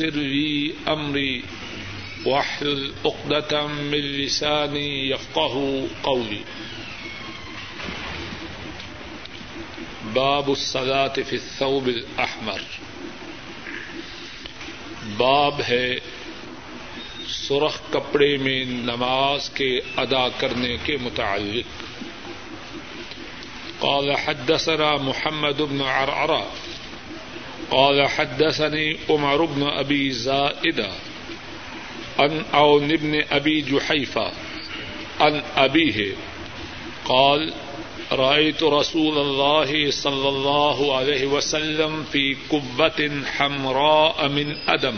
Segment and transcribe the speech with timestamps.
[0.00, 1.42] ويسر لي أمري
[2.24, 6.42] واحلل عقدة من لساني يفقه قولي.
[10.12, 12.58] باب الصلاة في الثوب الأحمر.
[15.16, 15.98] باب ہے
[17.28, 21.82] سرخ کپڑے میں نماز کے ادا کرنے کے متعلق.
[23.78, 26.44] قال حدثنا محمد بن عرعرة.
[27.70, 30.90] قال حدثني عمر بن أبي زائدة
[32.18, 34.32] عن عون بن أبي جحيفة
[35.20, 36.14] عن أبيه
[37.04, 37.52] قال
[38.12, 44.96] رأيت رسول الله صلى الله عليه وسلم في قبة حمراء من أدم.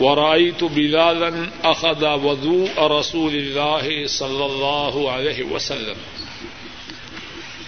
[0.00, 5.96] ورأيت بلالا أخذ وضوء رسول الله صلى الله عليه وسلم.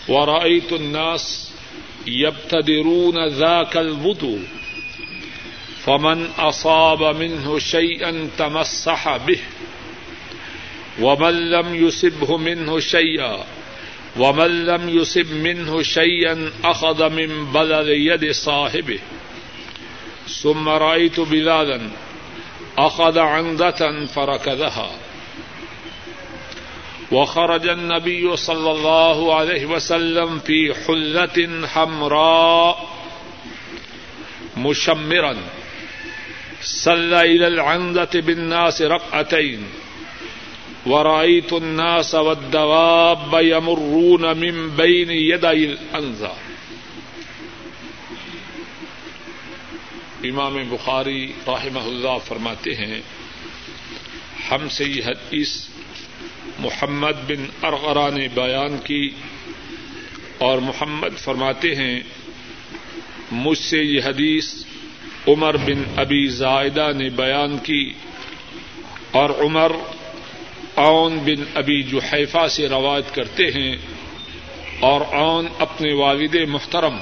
[0.08, 1.47] ورأيت الناس
[2.08, 4.42] يبتدرون ذاك الوضوء.
[5.84, 9.38] فمن أصاب منه شيئا تمسح به.
[11.00, 13.44] ومن لم يصبه منه شيئا.
[14.16, 18.98] ومن لم يصب منه شيئا أخذ من بلل يد صاحبه.
[20.42, 21.80] ثم رأيت بلالا
[22.78, 24.90] أخذ عندة فركضها
[27.12, 32.88] وخرج النبي صلى الله عليه وسلم في حلة حمراء
[34.56, 35.36] مشمرا.
[36.62, 39.66] صلى إلى العندة بالناس ركعتين
[40.86, 46.36] ورأيت الناس والدواب يمرون من بين يدي الأنذار
[50.24, 53.00] امام بخاری رحمہ اللہ فرماتے ہیں،
[54.50, 55.56] ہم سے یہ حدیث
[56.58, 59.10] محمد بن ارغرا نے بیان کی
[60.38, 62.00] اور محمد فرماتے ہیں،
[63.32, 64.54] مجھ سے یہ حدیث
[65.28, 67.92] عمر بن ابی زائدہ نے بیان کی
[69.10, 69.72] اور عمر
[70.74, 73.76] اون بن ابی جحیفہ سے روایت کرتے ہیں
[74.80, 76.96] اور اون اپنے والد محترم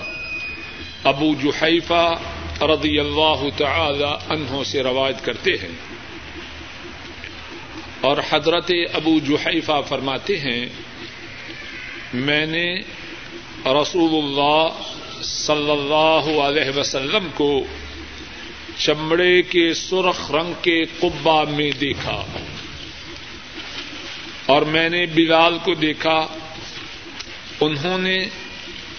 [1.04, 2.14] ابو جحیفہ
[2.60, 5.95] رضی اللہ تعالی عنہ سے روایت کرتے ہیں۔
[8.00, 10.66] اور حضرت ابو جحیفہ فرماتے ہیں،
[12.14, 12.74] میں نے
[13.66, 14.68] رسول اللہ
[15.22, 17.64] صلی اللہ علیہ وسلم کو
[18.76, 22.24] چمڑے کے سرخ رنگ کے قبا میں دیکھا
[24.46, 26.26] اور میں نے بلال کو دیکھا،
[27.60, 28.18] انہوں نے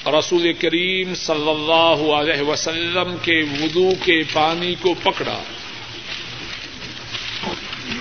[0.05, 5.39] رسول کریم صلی اللہ علیہ وسلم کے وضو کے پانی کو پکڑا۔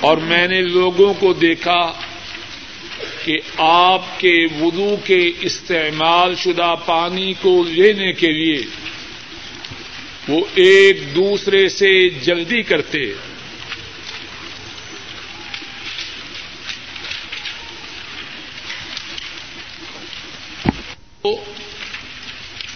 [0.01, 1.93] اور میں نے لوگوں کو دیکھا
[3.25, 8.63] کہ آپ کے وضو کے استعمال شدہ پانی کو لینے کے لیے
[10.29, 13.15] وہ ایک دوسرے سے جلدی کرتے۔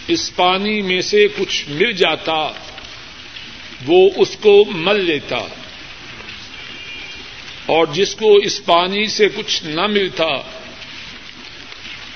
[0.07, 2.51] اس پانی میں سے کچھ مل جاتا،
[3.85, 5.37] وہ اس کو مل لیتا۔
[7.65, 10.25] اور جس کو اس پانی سے کچھ نہ ملتا،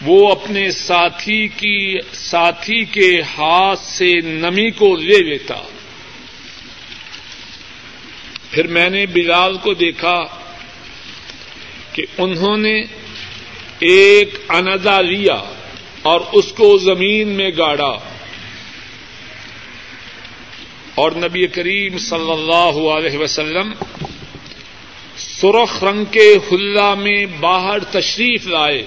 [0.01, 5.55] وہ اپنے ساتھی کی، ساتھی کے ہاتھ سے نمی کو لے لیتا۔
[8.51, 10.23] پھر میں نے بلال کو دیکھا
[11.93, 12.83] کہ انہوں نے
[13.79, 15.43] ایک اندا لیا
[16.01, 17.99] اور اس کو زمین میں گاڑا۔
[20.95, 23.73] اور نبی کریم صلی اللہ علیہ وسلم
[25.45, 28.85] سرخ رنگ کے حلہ میں باہر تشریف لائے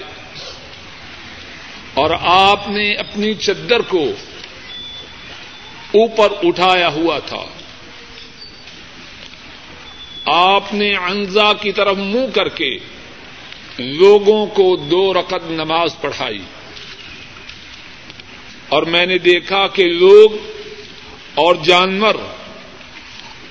[1.93, 4.03] اور آپ نے اپنی چدر کو
[5.93, 7.45] اوپر اٹھایا ہوا تھا۔
[10.25, 12.77] آپ نے انزا کی طرف منہ کر کے
[13.77, 16.39] لوگوں کو دو رقط نماز پڑھائی۔
[18.69, 20.29] اور میں نے دیکھا کہ لوگ
[21.35, 22.15] اور جانور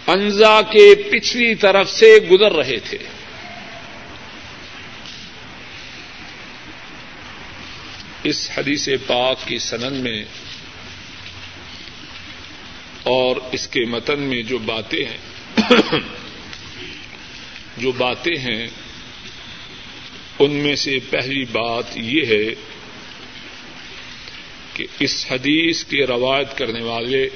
[0.09, 2.99] انزا کے پچھلی طرف سے گزر رہے تھے۔
[8.23, 10.25] اس حدیث پاک کی سنن میں
[13.03, 15.19] اور اس کے متن میں جو باتیں ہیں،
[17.77, 18.67] جو باتیں ہیں،
[20.39, 22.55] ان میں سے پہلی بات یہ ہے
[24.75, 27.29] کہ اس حدیث کے روایت کرنے والے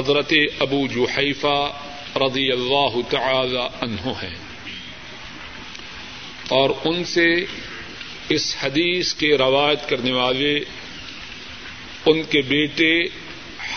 [0.00, 1.70] حضرت ابو جوحیفہ
[2.16, 4.38] رضی اللہ تعالی عنہ ہیں۔
[6.48, 7.44] اور ان سے
[8.28, 10.60] اس حدیث کے روایت کرنے والے
[12.06, 13.02] ان کے بیٹے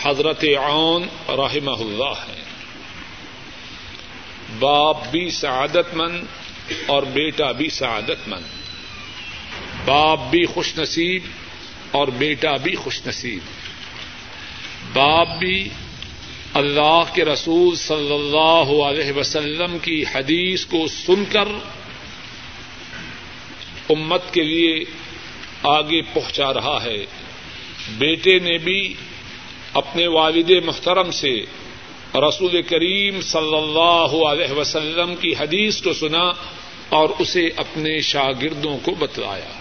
[0.02, 2.44] حضرت عون رحمہ اللہ ہیں۔
[4.58, 6.24] باپ بھی سعادت مند
[6.86, 8.44] اور بیٹا بھی سعادت مند۔
[9.84, 11.22] باپ بھی خوش نصیب
[11.90, 13.38] اور بیٹا بھی خوش نصیب۔
[14.92, 15.68] باپ بھی
[16.54, 21.48] اللہ کے رسول صلی اللہ علیہ وسلم کی حدیث کو سن کر
[23.90, 24.84] امت کے لیے
[25.62, 27.06] آگے پہنچا رہا ہے۔
[27.98, 28.94] بیٹے نے بھی
[29.72, 31.44] اپنے والد محترم سے
[32.14, 36.32] رسول کریم صلی اللہ علیہ وسلم کی حدیث کو سنا
[36.88, 39.60] اور اسے اپنے شاگردوں کو بتلایا۔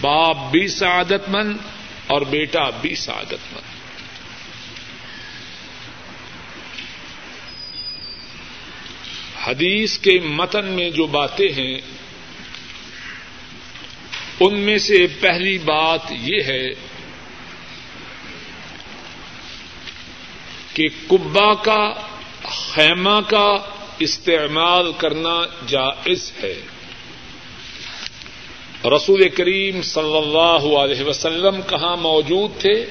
[0.00, 1.56] باپ بھی سعادت مند
[2.06, 3.69] اور بیٹا بھی سعادت مند۔
[9.46, 11.80] حدیث کے متن میں جو باتیں ہیں،
[14.40, 16.66] ان میں سے پہلی بات یہ ہے
[20.74, 21.92] کہ کبا کا،
[22.48, 23.56] خیمہ کا
[23.98, 26.60] استعمال کرنا جائز ہے۔
[28.84, 32.86] رسول کریم صلی اللہ علیہ وسلم کہاں موجود تھے؟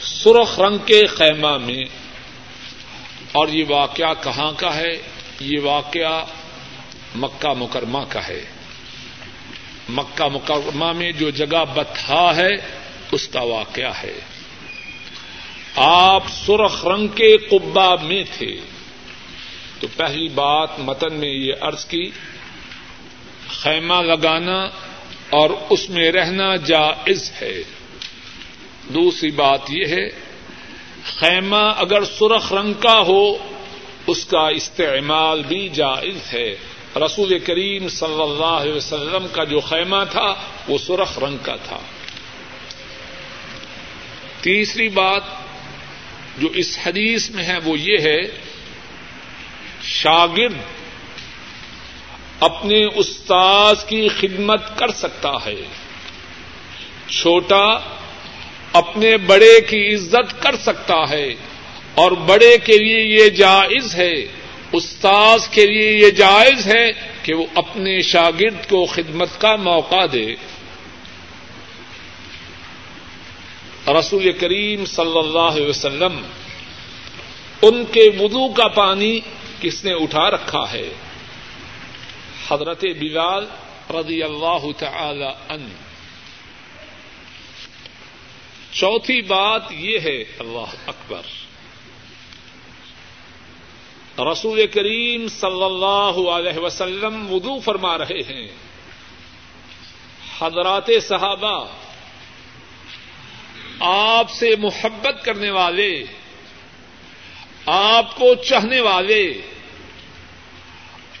[0.00, 1.84] سرخ رنگ کے خیمہ میں۔
[3.32, 5.11] اور یہ واقعہ کہاں کا ہے؟
[5.42, 6.24] یہ واقعہ
[7.14, 8.44] مکہ مکرمہ کا ہے۔
[9.88, 12.50] مکہ مکرمہ میں جو جگہ بتھا ہے،
[13.12, 14.20] اس کا واقعہ ہے۔
[15.76, 18.60] آپ سرخ رنگ کے قبا میں تھے۔
[19.80, 22.10] تو پہلی بات متن میں یہ عرض کی،
[23.48, 24.64] خیمہ لگانا
[25.30, 27.62] اور اس میں رہنا جائز ہے۔
[28.88, 30.08] دوسری بات یہ ہے،
[31.04, 33.51] خیمہ اگر سرخ رنگ کا ہو
[34.06, 36.56] اس کا استعمال بھی جائز ہے۔
[36.96, 40.34] رسول کریم صلی اللہ علیہ وسلم کا جو خیمہ تھا،
[40.68, 41.78] وہ سرخ رنگ کا تھا۔
[44.40, 45.22] تیسری بات
[46.38, 48.20] جو اس حدیث میں ہے، وہ یہ ہے،
[49.82, 50.52] شاگرد
[52.40, 55.62] اپنے استاذ کی خدمت کر سکتا ہے۔
[57.08, 57.78] چھوٹا
[58.72, 61.34] اپنے بڑے کی عزت کر سکتا ہے۔
[61.94, 64.12] اور بڑے کے لیے یہ جائز ہے،
[64.72, 66.92] استاذ کے لیے یہ جائز ہے
[67.22, 70.34] کہ وہ اپنے شاگرد کو خدمت کا موقع دے۔
[73.88, 76.22] رسول کریم صلی اللہ علیہ وسلم،
[77.62, 79.20] ان کے وضو کا پانی
[79.60, 80.88] کس نے اٹھا رکھا ہے؟
[82.48, 83.46] حضرت بلال
[83.90, 85.68] رضی اللہ تعالی ان
[88.72, 91.41] چوتھی بات یہ ہے، اللہ اکبر۔
[94.18, 98.48] رسول کریم صلی اللہ علیہ وسلم وضو فرما رہے ہیں۔
[100.40, 101.66] حضرات صحابہ،
[103.80, 106.04] آپ سے محبت کرنے والے،
[107.66, 109.40] آپ کو چاہنے والے،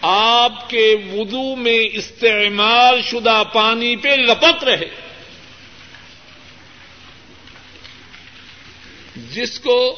[0.02, 4.88] آپ کے وضو میں استعمال شدہ پانی پہ لپک رہے۔
[9.16, 9.96] جس کو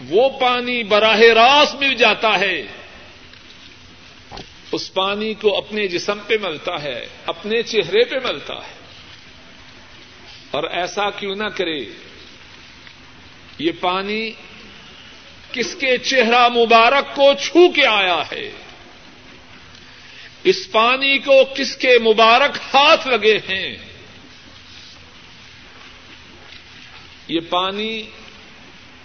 [0.00, 2.62] وہ پانی براہ راست مل جاتا ہے۔
[4.72, 8.74] اس پانی کو اپنے جسم پہ ملتا ہے، اپنے چہرے پہ ملتا ہے۔
[10.50, 11.78] اور ایسا کیوں نہ کرے،
[13.58, 14.30] یہ پانی
[15.52, 18.50] کس کے چہرہ مبارک کو چھو کے آیا ہے؟
[20.44, 23.76] اس پانی کو کس کے مبارک ہاتھ لگے ہیں؟
[27.28, 28.02] یہ پانی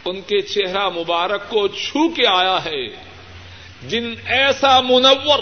[0.09, 2.87] ان کے چہرہ مبارک کو چھو کے آیا ہے۔
[3.87, 5.39] جن ایسا منور،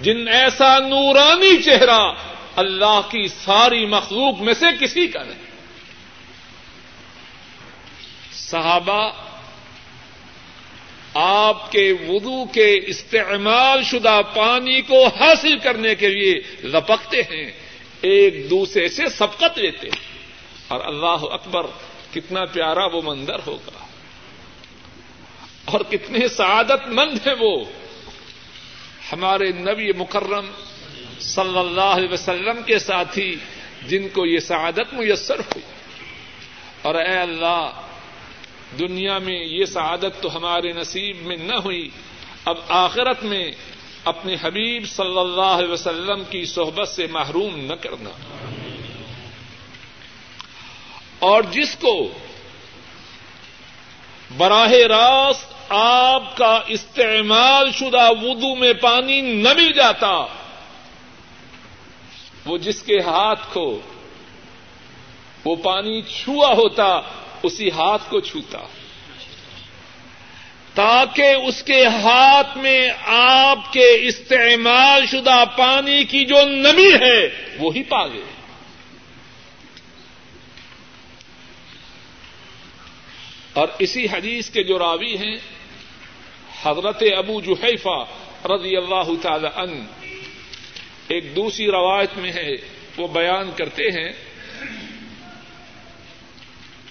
[0.00, 2.12] جن ایسا نورانی چہرہ
[2.56, 5.48] اللہ کی ساری مخلوق میں سے کسی کا نہیں۔
[8.32, 9.10] صحابہ،
[11.14, 16.34] آپ کے وضو کے استعمال شدہ پانی کو حاصل کرنے کے لیے
[16.64, 17.52] لپکتے ہیں،
[18.00, 20.08] ایک دوسرے سے سبقت لیتے ہیں۔
[20.68, 21.66] اور اللہ اکبر
[22.12, 23.86] کتنا پیارا وہ منظر ہوگا
[25.64, 27.64] اور کتنے سعادت مند ہیں وہ
[29.12, 30.46] ہمارے نبی مکرم
[31.20, 33.36] صلی اللہ علیہ وسلم کے ساتھی
[33.86, 35.62] جن کو یہ سعادت میسر ہوئی۔
[36.82, 37.70] اور اے اللہ،
[38.78, 41.88] دنیا میں یہ سعادت تو ہمارے نصیب میں نہ ہوئی،
[42.44, 43.50] اب آخرت میں
[44.04, 48.10] اپنے حبیب صلی اللہ علیہ وسلم کی صحبت سے محروم نہ کرنا۔
[51.18, 52.08] اور جس کو
[54.36, 60.26] براہ راست آپ کا استعمال شدہ وضو میں پانی نہ مل جاتا،
[62.46, 63.80] وہ جس کے ہاتھ کو
[65.44, 67.00] وہ پانی چھوا ہوتا،
[67.42, 68.58] اسی ہاتھ کو چھوتا۔
[70.74, 77.82] تاکہ اس کے ہاتھ میں آپ کے استعمال شدہ پانی کی جو نمی ہے وہی
[77.82, 78.37] پا گئے
[83.58, 85.36] اور اسی حدیث کے جو راوی ہیں،
[86.62, 88.04] حضرت ابو جحیفہ
[88.44, 89.86] رضی اللہ تعالی ان
[91.08, 92.50] ایک دوسری روایت میں ہے،
[92.96, 94.12] وہ بیان کرتے ہیں۔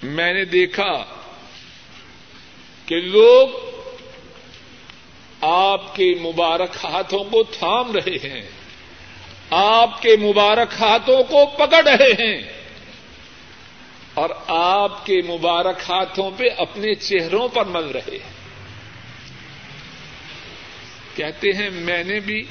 [0.02, 1.04] میں نے دیکھا
[2.86, 3.48] کہ لوگ
[5.40, 8.42] آپ کے مبارک ہاتھوں کو تھام رہے ہیں،
[9.50, 12.67] آپ کے مبارک ہاتھوں کو پکڑ رہے ہیں۔
[14.18, 18.32] اور آپ کے مبارک ہاتھوں پہ اپنے چہروں پر مل رہے ہیں۔
[21.16, 22.44] کہتے ہیں، میں نے بھی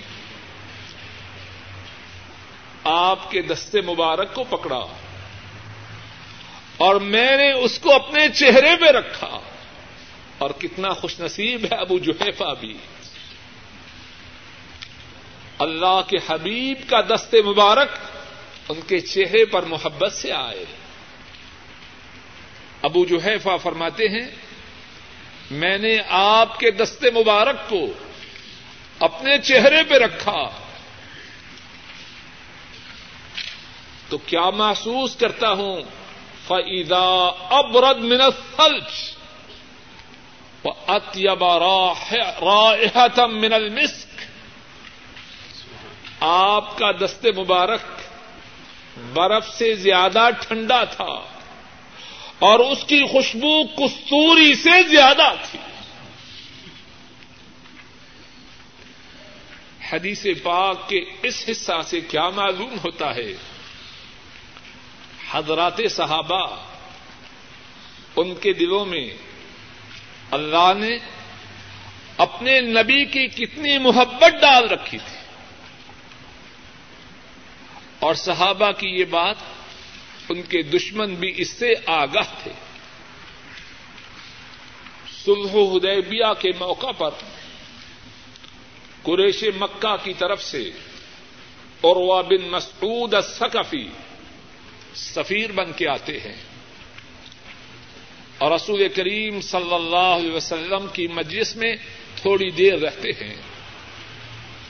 [2.83, 4.85] آپ کے دستے مبارک کو پکڑا
[6.77, 9.39] اور میں نے اس کو اپنے چہرے پہ رکھا۔
[10.37, 12.77] اور کتنا خوش نصیب ہے ابو جوہیفا بھی۔
[15.59, 17.89] اللہ کے حبیب کا دستے مبارک
[18.69, 20.65] ان کے چہرے پر محبت سے آئے۔
[22.81, 24.31] ابو جوہیفا فرماتے ہیں،
[25.51, 27.87] میں نے آپ کے دستے مبارک کو
[28.99, 30.49] اپنے چہرے پہ رکھا۔
[34.09, 35.81] تو کیا محسوس کرتا ہوں؟
[36.47, 38.61] فعدا ابرد منت
[40.87, 44.21] اطیبا رائحتم من المسک
[46.19, 47.79] آپ کا دست مبارک
[49.13, 51.36] برف سے زیادہ ٹھنڈا تھا۔
[52.39, 55.59] اور اس کی خوشبو کستوری سے زیادہ تھی
[59.91, 63.33] حدیث پاک کے اس حصہ سے کیا معلوم ہوتا ہے؟
[65.31, 66.55] حضرات صحابہ،
[68.15, 69.09] ان کے دلوں میں
[70.31, 70.97] اللہ نے
[72.17, 75.17] اپنے نبی کی کتنی محبت ڈال رکھی تھی۔
[77.99, 79.35] اور صحابہ کی یہ بات
[80.29, 82.51] ان کے دشمن بھی اس سے آگاہ تھے۔
[85.25, 87.09] سلح حدیبیہ کے موقع پر
[89.03, 90.71] قریش مکہ کی طرف سے
[91.81, 93.87] اور بن مسعود السقفی
[94.95, 96.35] سفیر بن کے آتے ہیں۔
[98.37, 101.75] اور رسول کریم صلی اللہ علیہ وسلم کی مجلس میں
[102.15, 103.35] تھوڑی دیر رہتے ہیں۔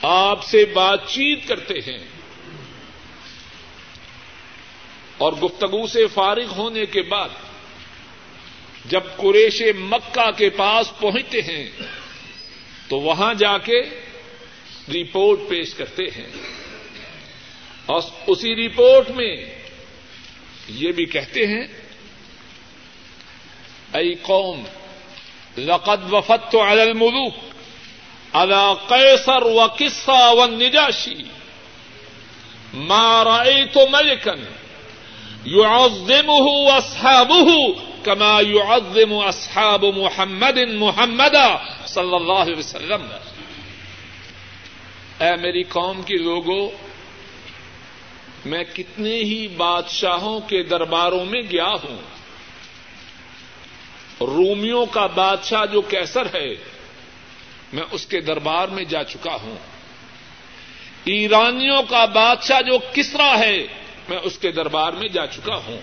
[0.02, 2.17] آپ سے بات چیت کرتے ہیں۔
[5.18, 7.30] اور گفتگو سے فارغ ہونے کے بعد
[8.86, 11.70] جب قریش مکہ کے پاس پہنچتے ہیں،
[12.88, 13.82] تو وہاں جا کے
[14.90, 16.28] رپورٹ پیش کرتے ہیں۔
[17.86, 19.46] اور اسی رپورٹ میں
[20.68, 21.68] یہ بھی کہتے ہیں
[23.94, 24.64] ائی قوم،
[25.58, 27.34] لقد وفدت على الملوك
[28.34, 31.24] على قيصر وكسرى والنجاشي
[32.74, 34.32] ما رأيت ملكا
[35.48, 36.48] يعظمه
[36.80, 37.56] أصحابه
[38.04, 43.08] كما يعظم أصحاب محمد محمدا صلی اللہ علیہ وسلم.
[45.20, 46.70] اے میری قوم کے لوگوں
[48.46, 51.98] میں کتنے ہی بادشاہوں کے درباروں میں گیا ہوں۔
[54.22, 56.56] رومیوں کا بادشاہ جو کیسر ہے،
[57.74, 59.56] میں اس کے دربار میں جا چکا ہوں۔
[61.06, 65.82] ایرانیوں کا بادشاہ جو کسرا ہے میں اس کے دربار میں جا چکا ہوں۔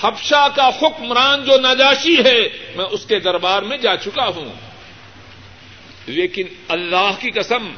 [0.00, 4.52] حبشہ کا حکمران جو نجاشی ہے، میں اس کے دربار میں جا چکا ہوں۔
[6.06, 7.72] لیکن اللہ کی قسم،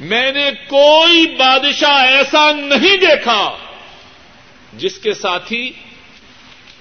[0.00, 3.56] میں نے کوئی بادشاہ ایسا نہیں دیکھا
[4.72, 5.72] جس کے ساتھی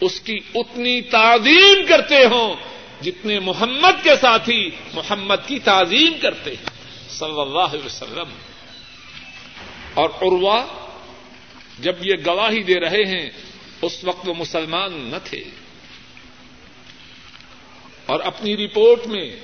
[0.01, 2.56] اس کی اتنی تعظیم کرتے ہوں
[3.03, 6.65] جتنے محمد کے ساتھی محمد کی تعظیم کرتے ہیں۔
[7.10, 8.29] صلی اللہ علیہ وسلم۔
[9.94, 10.65] اور عروا
[11.81, 13.29] جب یہ گواہی دے رہے ہیں،
[13.81, 15.43] اس وقت وہ مسلمان نہ تھے۔
[18.05, 19.36] اور اپنی رپورٹ میں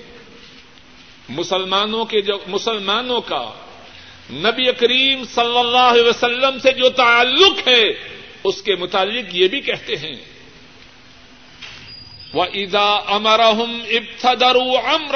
[1.30, 3.52] مسلمانوں کے جو، مسلمانوں کا
[4.30, 7.84] نبی کریم صلی اللہ علیہ وسلم سے جو تعلق ہے،
[8.44, 10.16] اس کے متعلق یہ بھی کہتے ہیں۔
[12.34, 14.56] وہ ادا امرحم ابتدر
[14.94, 15.16] امر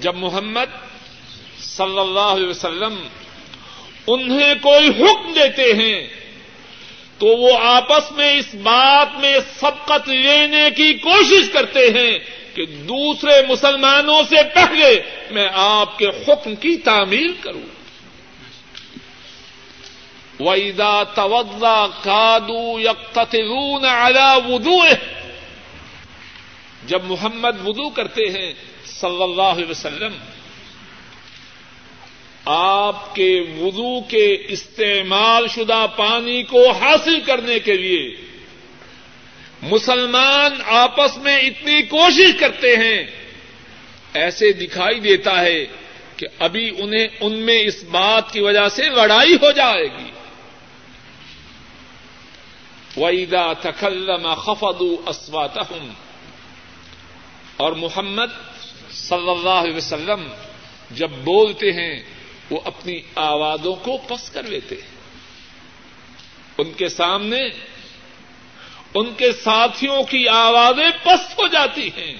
[0.00, 0.88] جب محمد
[1.60, 3.08] صلی اللہ علیہ وسلم
[4.12, 6.08] انہیں کوئی حکم دیتے ہیں،
[7.18, 12.18] تو وہ آپس میں اس بات میں سبقت لینے کی کوشش کرتے ہیں
[12.54, 17.66] کہ دوسرے مسلمانوں سے پہلے میں آپ کے حکم کی تعمیل کروں۔
[20.40, 24.96] وَإِذَا تَوَضَّى قَادُوا يَقْتَتِلُونَ عَلَى وُضُوئِهِ،
[26.86, 28.52] جب محمد وضو کرتے ہیں
[28.86, 30.12] صلی اللہ علیہ وسلم
[32.50, 38.16] آپ کے وضو کے استعمال شدہ پانی کو حاصل کرنے کے لیے
[39.62, 43.04] مسلمان آپس میں اتنی کوشش کرتے ہیں،
[44.14, 45.66] ایسے دکھائی دیتا ہے
[46.16, 50.10] کہ ابھی انہیں ان میں اس بات کی وجہ سے لڑائی ہو جائے گی۔
[52.96, 55.92] ویدا تکلم خفد اسواتہم
[57.56, 58.32] اور محمد
[58.90, 60.28] صلی اللہ علیہ وسلم
[60.90, 62.17] جب بولتے ہیں
[62.50, 64.98] وہ اپنی آوازوں کو پس کر لیتے ہیں۔
[66.58, 67.48] ان کے سامنے
[68.94, 72.14] ان کے ساتھیوں کی آوازیں پست ہو جاتی ہیں۔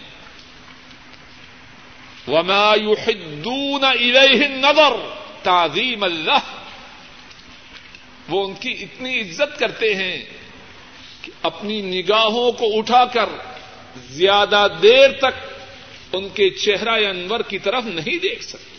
[2.29, 6.63] وما يحدون الیہ النظر تعظیم اللہ
[8.29, 10.25] وہ ان کی اتنی عزت کرتے ہیں
[11.23, 13.29] کہ اپنی نگاہوں کو اٹھا کر
[14.11, 15.65] زیادہ دیر تک
[16.13, 18.78] ان کے چہرہ انور کی طرف نہیں دیکھ سکتے۔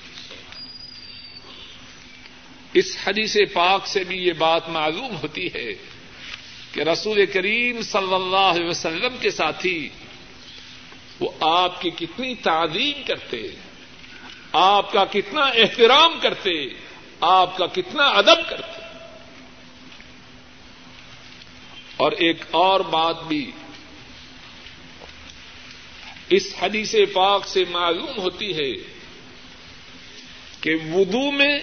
[2.74, 5.74] اس حدیث پاک سے بھی یہ بات معلوم ہوتی ہے
[6.74, 9.90] کہ رسول کریم صلی اللہ علیہ وسلم کے ساتھی
[11.20, 13.38] وہ آپ کی کتنی تعظیم کرتے،
[14.54, 16.52] آپ کا کتنا احترام کرتے،
[17.22, 18.80] آپ کا کتنا ادب کرتے۔
[21.98, 23.52] اور ایک اور بات بھی
[26.30, 28.72] اس حدیث پاک سے معلوم ہوتی ہے
[30.62, 31.60] کہ وضو میں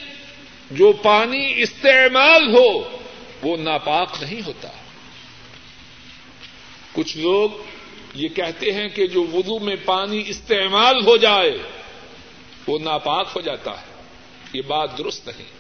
[0.71, 2.97] جو پانی استعمال ہو،
[3.43, 4.69] وہ ناپاک نہیں ہوتا۔
[6.93, 7.51] کچھ لوگ
[8.15, 11.59] یہ کہتے ہیں کہ جو وضو میں پانی استعمال ہو جائے،
[12.67, 14.03] وہ ناپاک ہو جاتا ہے۔
[14.53, 15.57] یہ بات درست نہیں۔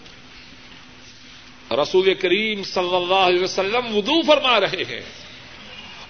[1.74, 5.00] رسول کریم صلی اللہ علیہ وسلم وضو فرما رہے ہیں۔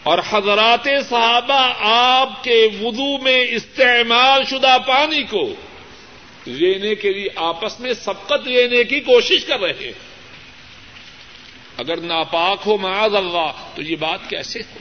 [0.02, 5.54] اور حضرات صحابہ آپ کے وضو میں استعمال شدہ پانی کو
[6.46, 9.92] لینے کے لیے آپس میں سبقت لینے کی کوشش کر رہے ہیں۔
[11.76, 14.78] اگر ناپاک ہو معاذ اللہ، تو یہ بات کیسے ہو؟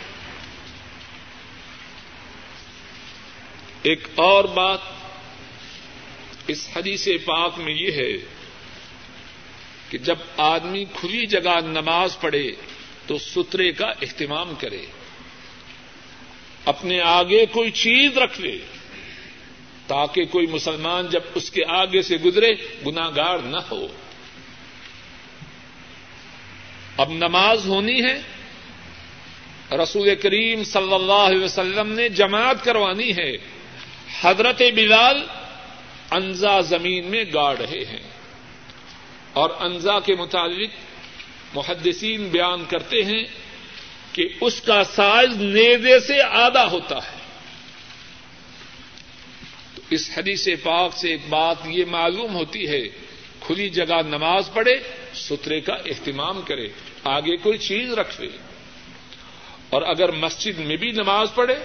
[3.81, 4.79] ایک اور بات
[6.47, 8.17] اس حدیث پاک میں یہ ہے
[9.89, 12.51] کہ جب آدمی کھلی جگہ نماز پڑھے
[13.07, 14.85] تو سترے کا اہتمام کرے،
[16.65, 18.57] اپنے آگے کوئی چیز رکھ لے۔
[19.87, 22.49] تاکہ کوئی مسلمان جب اس کے آگے سے گزرے
[22.85, 23.87] گناگار نہ ہو۔
[26.97, 28.21] اب نماز ہونی ہے،
[29.83, 33.31] رسول کریم صلی اللہ علیہ وسلم نے جماعت کروانی ہے۔
[34.21, 35.23] حضرت بلال
[36.11, 38.09] انزا زمین میں گاڑ رہے ہیں۔
[39.33, 40.69] اور انزا کے متعلق
[41.53, 43.23] محدثین بیان کرتے ہیں
[44.11, 47.14] کہ اس کا سائز نیزے سے آدھا ہوتا ہے۔
[49.89, 52.81] اس حدیث پاک سے ایک بات یہ معلوم ہوتی ہے،
[53.39, 54.73] کھلی جگہ نماز پڑھے،
[55.13, 56.67] سترے کا اہتمام کرے،
[57.03, 58.27] آگے کوئی چیز رکھ لے
[59.69, 61.55] اور اگر مسجد میں بھی نماز پڑھے،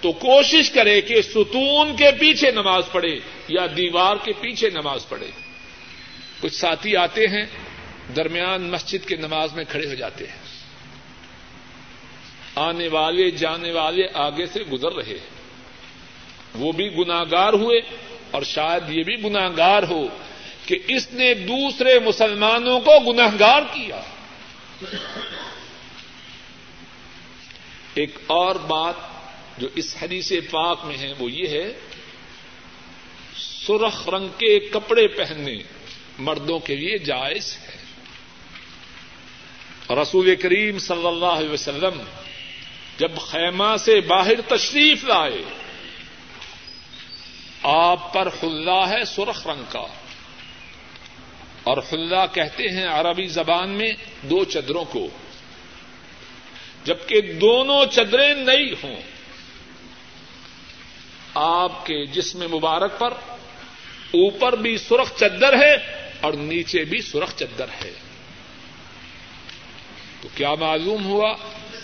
[0.00, 5.30] تو کوشش کرے کہ ستون کے پیچھے نماز پڑھے یا دیوار کے پیچھے نماز پڑھے۔
[6.40, 7.44] کچھ ساتھی آتے ہیں،
[8.16, 10.46] درمیان مسجد کے نماز میں کھڑے ہو جاتے ہیں۔
[12.54, 15.35] آنے والے، جانے والے آگے سے گزر رہے ہیں۔
[16.56, 17.80] وہ بھی گناگار ہوئے
[18.30, 20.06] اور شاید یہ بھی گناگار ہو
[20.66, 24.00] کہ اس نے دوسرے مسلمانوں کو گناگار کیا۔
[27.94, 28.94] ایک اور بات
[29.58, 31.72] جو اس حدیث پاک میں ہے وہ یہ ہے،
[33.36, 35.56] سرخ رنگ کے کپڑے پہننے
[36.18, 37.76] مردوں کے لیے جائز ہے۔
[40.02, 42.02] رسول کریم صلی اللہ علیہ وسلم
[42.98, 45.42] جب خیمہ سے باہر تشریف لائے
[47.68, 49.86] آپ پر خلا ہے سرخ رنگ کا۔
[51.62, 55.08] اور خلا کہتے ہیں عربی زبان میں دو چدروں کو۔
[56.84, 58.96] جبکہ دونوں چدریں نئی ہوں۔
[61.34, 63.10] آپ کے جسم مبارک پر
[64.06, 65.74] اوپر بھی سرخ چدر ہے
[66.20, 67.92] اور نیچے بھی سرخ چدر ہے۔
[70.20, 71.34] تو کیا معلوم ہوا؟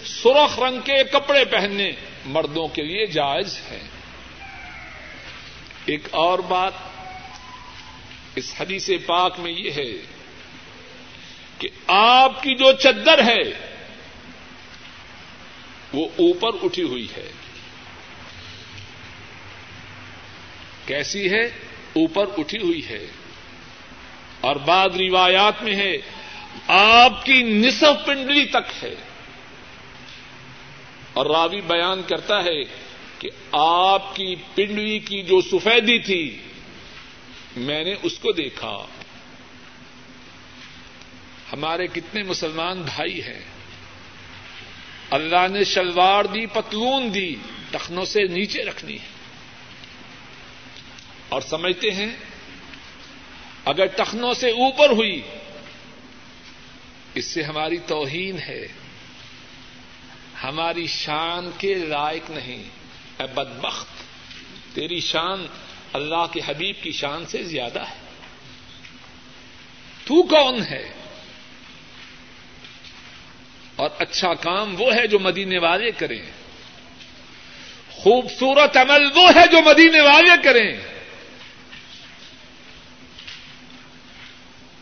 [0.04, 1.92] سرخ رنگ کے کپڑے پہننے
[2.24, 4.01] مردوں کے لیے جائز ہے۔
[5.86, 6.72] ایک اور بات
[8.34, 10.06] اس حدیث پاک میں یہ ہے
[11.58, 13.42] کہ آپ کی جو چدر ہے
[15.92, 17.32] وہ اوپر اٹھی ہوئی ہے۔
[20.86, 21.44] کیسی ہے؟
[21.92, 23.06] اوپر اٹھی ہوئی ہے۔
[24.40, 25.96] اور بعد روایات میں ہے،
[26.68, 28.94] آپ کی نصف پنڈلی تک ہے۔
[31.12, 32.81] اور راوی بیان کرتا ہے
[33.22, 36.38] کہ آپ کی پنڈلی کی جو سفیدی تھی،
[37.56, 38.86] میں نے اس کو دیکھا۔
[41.52, 43.40] ہمارے کتنے مسلمان بھائی ہیں۔
[45.10, 47.34] اللہ نے شلوار دی، پتلون دی،
[47.70, 49.06] ٹخنوں سے نیچے رکھنی ہے۔
[51.28, 52.16] اور سمجھتے ہیں،
[53.64, 55.22] اگر ٹخنوں سے اوپر ہوئی،
[57.14, 58.66] اس سے ہماری توہین ہے۔
[60.42, 62.81] ہماری شان کے لائق نہیں۔
[63.22, 63.86] اے بدبخت،
[64.74, 65.46] تیری شان
[65.92, 68.02] اللہ کے حبیب کی شان سے زیادہ ہے۔
[70.04, 70.92] تو کون ہے؟
[73.76, 76.22] اور اچھا کام وہ ہے جو مدینے والے کریں۔
[77.90, 80.72] خوبصورت عمل وہ ہے جو مدینے والے کریں۔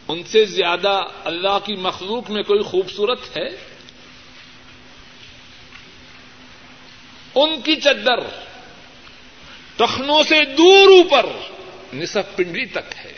[0.09, 3.70] ان سے زیادہ اللہ کی مخلوق میں کوئی خوبصورت ہے؟
[7.35, 8.21] ان کی چدر
[9.77, 11.27] ٹخنوں سے دور اوپر
[11.95, 13.13] نصف پنڈی تک ہے۔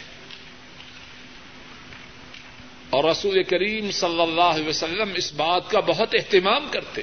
[2.90, 7.02] اور رسول کریم صلی اللہ علیہ وسلم اس بات کا بہت اہتمام کرتے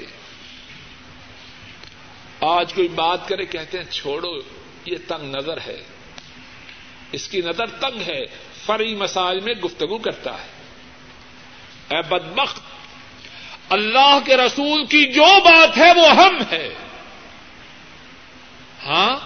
[2.42, 4.38] آج کوئی بات کرے کہتے ہیں، چھوڑو،
[4.86, 5.84] یہ تنگ نظر ہے۔
[7.12, 8.26] اس کی نظر تنگ ہے،
[8.66, 10.48] فری مسائل میں گفتگو کرتا ہے۔
[11.96, 12.60] اے بدبخت،
[13.70, 16.70] اللہ کے رسول کی جو بات ہے وہ اہم ہے۔
[18.86, 19.18] ہاں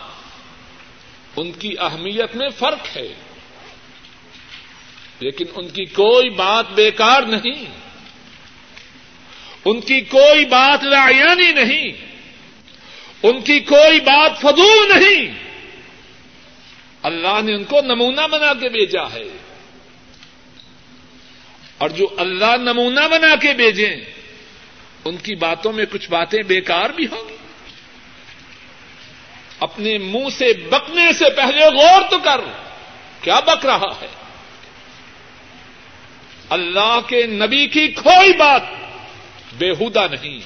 [1.36, 3.14] ان کی اہمیت میں فرق ہے۔
[5.20, 7.66] لیکن ان کی کوئی بات بیکار نہیں۔
[9.66, 12.14] ان کی کوئی بات لایانی نہیں۔
[13.24, 15.34] ان کی کوئی بات فضول نہیں۔
[17.04, 19.38] اللہ نے ان کو نمونہ بنا کے بھیجا ہے۔
[21.78, 23.96] اور جو اللہ نمونہ بنا کے بھیجیں،
[25.06, 27.33] ان کی باتوں میں کچھ باتیں بیکار بھی ہوں گی۔
[29.64, 32.42] اپنے منہ سے بکنے سے پہلے غور تو کر،
[33.22, 34.08] کیا بک رہا ہے؟
[36.50, 38.62] اللہ کے نبی کی کوئی بات
[39.58, 40.40] بےحدہ نہیں،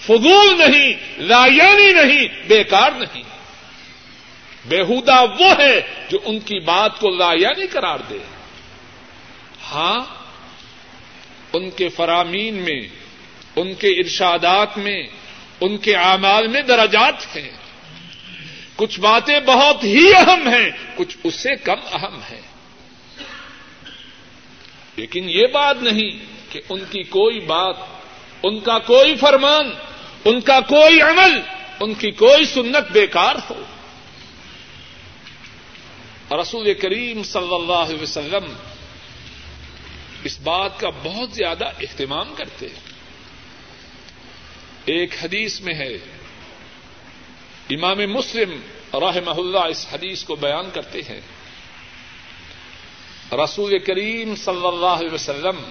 [0.00, 3.22] فضول نہیں لایانی نہیں، بیکار نہیں۔
[4.64, 8.18] بےحدہ وہ ہے جو ان کی بات کو لایانی قرار دے۔
[9.72, 9.98] ہاں
[11.52, 12.80] ان کے فرامین میں،
[13.56, 15.02] ان کے ارشادات میں،
[15.60, 17.57] ان کے اعمال میں درجات ہیں۔
[18.78, 22.40] کچھ باتیں بہت ہی اہم ہیں، کچھ اس سے کم اہم ہیں۔
[24.96, 26.10] لیکن یہ بات نہیں
[26.52, 27.76] کہ ان کی کوئی بات،
[28.42, 29.70] ان کا کوئی فرمان،
[30.24, 31.40] ان کا کوئی عمل،
[31.80, 33.62] ان کی کوئی سنت بیکار ہو۔
[36.40, 38.52] رسول کریم صلی اللہ علیہ وسلم
[40.24, 42.92] اس بات کا بہت زیادہ اہتمام کرتے ہیں۔
[44.84, 46.17] ایک حدیث میں ہے
[47.70, 48.60] امام مسلم
[48.94, 51.20] رحمہ اللہ اس حدیث کو بیان کرتے ہیں۔
[53.32, 55.70] رسول کریم صلی اللہ علیہ وسلم،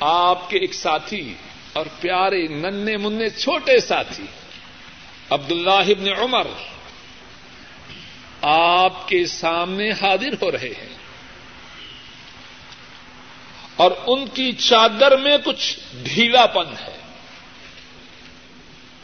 [0.00, 1.34] آپ کے ایک ساتھی
[1.72, 4.24] اور پیارے ننے منع چھوٹے ساتھی
[5.30, 6.46] عبد اللہ ابن عمر،
[8.42, 10.96] آپ کے سامنے حاضر ہو رہے ہیں۔
[13.76, 17.03] اور ان کی چادر میں کچھ ڈھیلا پن ہے۔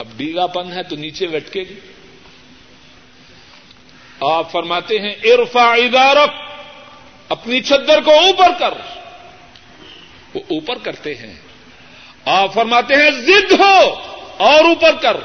[0.01, 1.81] اب ڈھیلا پن ہے تو نیچے لٹکے گی۔
[4.21, 6.31] آپ فرماتے ہیں ارفا ادارک،
[7.29, 8.75] اپنی چدر کو اوپر کر۔
[10.35, 11.35] وہ اوپر کرتے ہیں۔
[12.25, 13.95] آپ فرماتے ہیں، زد ہو
[14.37, 15.17] اور اوپر کر۔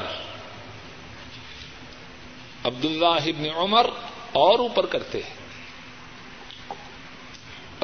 [2.64, 3.86] عبد اللہ ابن عمر
[4.32, 5.36] اور اوپر کرتے ہیں۔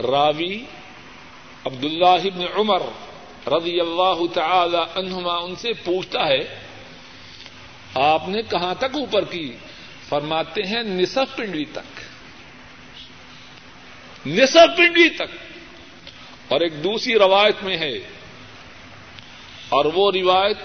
[0.03, 0.65] راوی
[1.65, 2.83] عبد اللہ ابن عمر
[3.47, 6.62] رضی اللہ تعالی عنہما ان سے پوچھتا ہے
[7.95, 9.57] آپ نے کہاں تک اوپر کی؟
[10.09, 12.01] فرماتے ہیں نصف پنڈی تک۔
[14.27, 15.37] نصف پنڈی تک۔
[16.49, 17.93] اور ایک دوسری روایت میں ہے۔
[19.69, 20.57] اور وہ روایت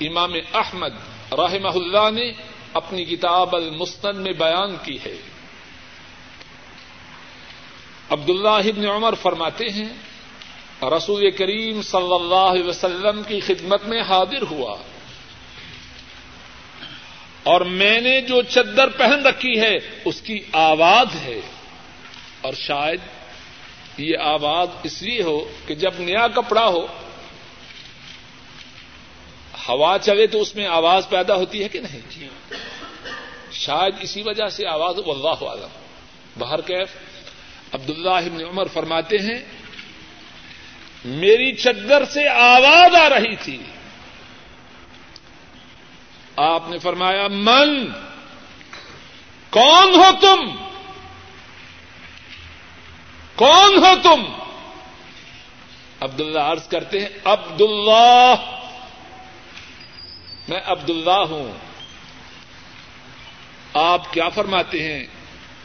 [0.00, 0.90] امام احمد
[1.32, 2.32] رحمہ اللہ نے
[2.72, 5.16] اپنی کتاب المستد میں بیان کی ہے۔
[8.10, 9.88] عبد اللہ ابن عمر فرماتے ہیں،
[10.82, 14.76] رسول کریم صلی اللہ علیہ وسلم کی خدمت میں حاضر ہوا۔
[17.44, 21.40] اور میں نے جو چدر پہن رکھی ہے، اس کی آواز ہے۔
[22.40, 23.00] اور شاید
[23.98, 26.86] یہ آواز اس لیے ہو کہ جب نیا کپڑا ہو،
[29.68, 32.28] ہوا چلے تو اس میں آواز پیدا ہوتی ہے کہ نہیں؟
[33.52, 35.68] شاید اسی وجہ سے آواز اللہ عالم
[36.38, 36.88] باہر کیف
[37.72, 39.44] عبد اللہ عمر فرماتے ہیں،
[41.04, 43.58] میری چدر سے آواز آ رہی تھی۔
[46.36, 47.86] آپ نے فرمایا، من،
[49.50, 50.56] کون ہو تم؟
[53.34, 54.24] کون ہو تم؟
[56.00, 58.34] عبد اللہ عرض کرتے ہیں عبد اللہ
[60.48, 61.52] میں عبد اللہ ہوں۔
[63.74, 65.06] آپ کیا فرماتے ہیں؟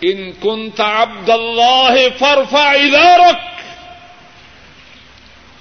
[0.01, 3.61] ان کن تھا عبد اللہ فرفا ادارک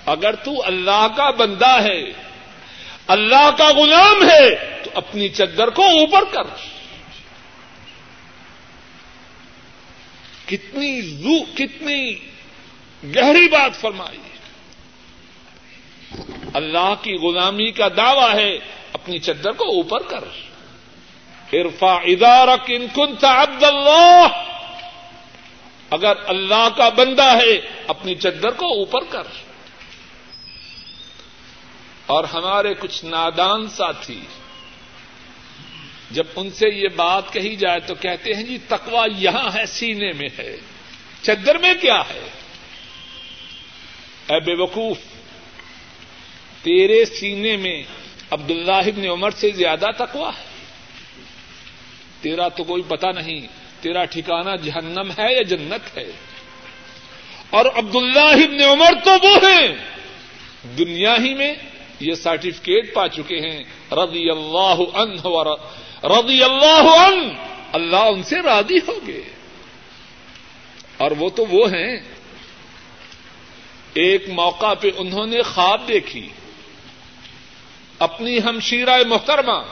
[0.06, 2.27] اگر تو اللہ کا بندہ ہے
[3.08, 6.42] اللہ کا غلام ہے، تو اپنی چدر کو اوپر کر۔
[10.46, 12.14] کتنی زو کتنی
[13.16, 14.18] گہری بات فرمائی۔
[16.54, 18.58] اللہ کی غلامی کا دعوی ہے
[18.92, 20.24] اپنی چدر کو اوپر کر۔
[21.52, 24.26] ارفا ادارک ان کن عبد اللہ۔
[25.90, 29.47] اگر اللہ کا بندہ ہے، اپنی چدر کو اوپر کر۔
[32.08, 34.20] اور ہمارے کچھ نادان ساتھی
[36.10, 40.12] جب ان سے یہ بات کہی جائے تو کہتے ہیں جی تکوا یہاں ہے، سینے
[40.12, 40.56] میں ہے۔
[41.22, 42.30] چدر میں کیا ہے؟
[44.28, 44.98] اے بے وقوف،
[46.62, 47.82] تیرے سینے میں
[48.30, 50.44] عبد اللہ ابن عمر سے زیادہ تکوا ہے۔
[52.20, 53.46] تیرا تو کوئی پتا نہیں،
[53.80, 56.12] تیرا ٹھکانا جہنم ہے یا جنت ہے؟
[57.50, 59.74] اور عبد اللہ ابن عمر تو وہ ہیں۔
[60.78, 61.54] دنیا ہی میں
[62.00, 65.26] یہ سرٹیفکیٹ پا چکے ہیں۔ رضی اللہ عنہ
[66.04, 67.32] رضی اللہ عنہ!
[67.72, 69.22] اللہ ان سے راضی ہو گئے۔
[70.96, 71.96] اور وہ تو وہ ہیں۔
[73.94, 76.28] ایک موقع پہ انہوں نے خواب دیکھی۔
[77.98, 79.62] اپنی ہمشیرہ محترمہ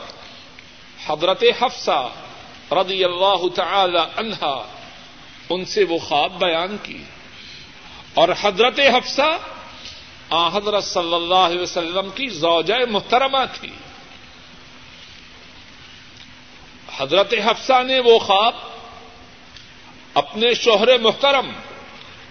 [1.07, 2.09] حضرت حفصہ
[2.71, 4.69] رضی اللہ تعالی عنہا
[5.51, 7.03] ان سے وہ خواب بیان کی۔
[8.15, 9.39] اور حضرت حفصہ
[10.31, 13.71] حضرت صلی اللہ علیہ وسلم کی زوجہ محترمہ تھی۔
[16.97, 18.55] حضرت حفصہ نے وہ خواب
[20.15, 21.53] اپنے شوہر محترم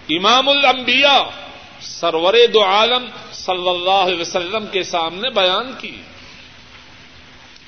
[0.08, 1.22] امام الانبیاء
[1.80, 6.02] سرور دو عالم صلی اللہ علیہ وسلم کے سامنے بیان کی۔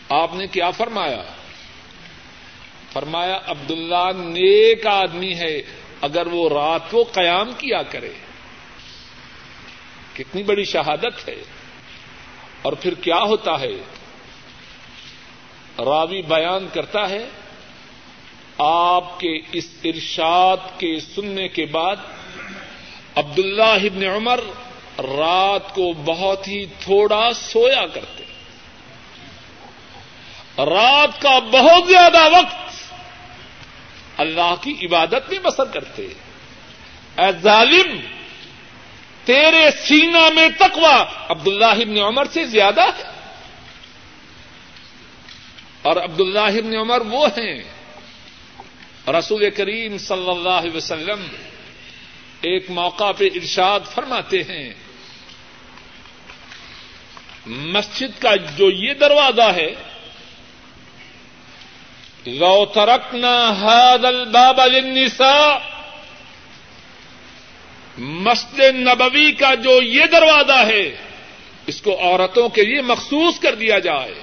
[0.09, 1.23] آپ نے کیا فرمایا؟
[2.93, 5.63] فرمایا، عبداللہ نیک آدمی ہے،
[6.01, 8.13] اگر وہ رات کو قیام کیا کرے۔
[10.19, 11.43] کتنی بڑی شہادت ہے۔
[12.63, 13.73] اور پھر کیا ہوتا ہے؟
[15.79, 17.29] راوی بیان کرتا ہے،
[18.59, 21.97] آپ کے اس ارشاد کے سننے کے بعد
[23.15, 24.41] عبد اللہ ابن عمر
[24.99, 28.25] رات کو بہت ہی تھوڑا سویا کرتے۔
[30.59, 32.93] رات کا بہت زیادہ وقت
[34.17, 36.03] اللہ کی عبادت میں بسر کرتے۔
[37.19, 38.18] اے ظالم
[39.29, 43.03] تیرے سینا میں تکوا عبد اللہ ابن عمر سے زیادہ ہے۔
[45.83, 47.63] اور عبد اللہ ابن عمر وہ ہیں۔
[49.11, 51.27] رسول کریم صلی اللہ علیہ وسلم
[52.41, 54.75] ایک موقع پہ ارشاد فرماتے ہیں۔
[57.47, 59.75] مسجد کا جو یہ دروازہ ہے،
[62.27, 65.78] لو ترکنا حد الباب للنساء
[67.99, 70.97] مسجد نبوی کا جو یہ دروازہ ہے،
[71.67, 74.15] اس کو عورتوں کے لیے مخصوص کر دیا جائے۔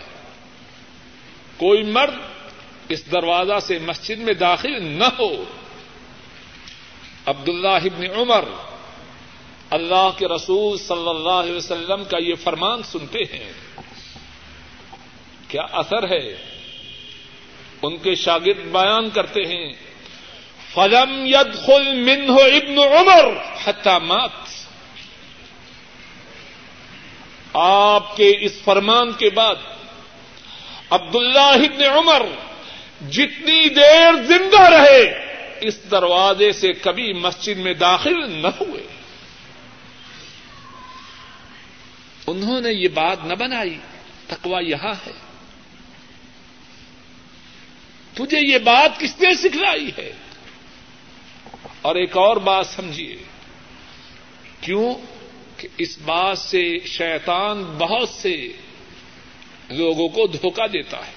[1.58, 2.14] کوئی مرد
[2.90, 5.44] اس دروازہ سے مسجد میں داخل نہ ہو۔
[7.26, 8.44] عبد اللہ ابن عمر
[9.70, 13.54] اللہ کے رسول صلی اللہ علیہ وسلم کا یہ فرمان سنتے ہیں۔
[15.48, 16.36] کیا اثر ہے؟
[17.82, 19.85] ان کے شاگرد بیان کرتے ہیں۔
[20.76, 23.26] فلم ید خل من ابن عمر
[24.00, 24.32] مات۔
[27.54, 29.56] آپ کے اس فرمان کے بعد
[30.90, 32.22] عبد اللہ ابن عمر
[33.10, 35.26] جتنی دیر زندہ رہے،
[35.62, 38.88] اس دروازے سے کبھی مسجد میں داخل نہ ہوئے۔
[42.28, 43.78] انہوں نے یہ بات نہ بنائی
[44.28, 45.12] تکوا یہاں ہے۔
[48.14, 50.12] تجھے یہ بات کس نے سکھلائی ہے؟
[51.86, 53.16] اور ایک اور بات سمجھیے۔
[54.62, 54.96] کیوں؟
[55.58, 58.48] کہ اس بات سے شیطان بہت سے
[59.70, 61.12] لوگوں کو دھوکہ دیتا ہے۔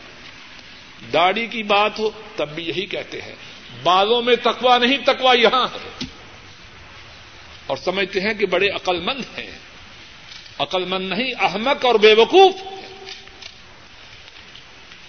[1.13, 3.35] داڑھی کی بات ہو تب بھی یہی کہتے ہیں۔
[3.83, 6.05] بالوں میں تکوا نہیں تکوا یہاں ہے۔
[7.67, 9.59] اور سمجھتے ہیں کہ بڑے عقل مند ہیں۔
[10.59, 12.53] عقل مند نہیں، احمق اور بے وقوف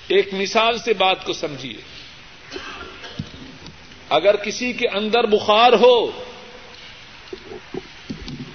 [0.08, 1.99] ایک مثال سے بات کو سمجھیے۔
[4.10, 6.24] اگر کسی کے اندر بخار ہو،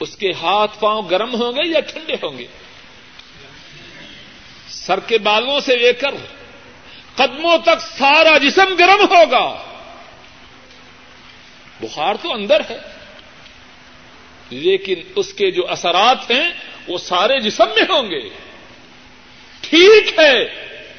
[0.01, 2.47] اس کے ہاتھ پاؤں گرم ہوں گے یا ٹھنڈے ہوں گے؟
[4.69, 6.15] سر کے بالوں سے لے کر
[7.17, 9.63] قدموں تک سارا جسم گرم ہوگا۔
[11.81, 12.79] بخار تو اندر ہے،
[14.51, 16.51] لیکن اس کے جو اثرات ہیں
[16.89, 18.29] وہ سارے جسم میں ہوں گے۔
[19.61, 20.45] ٹھیک ہے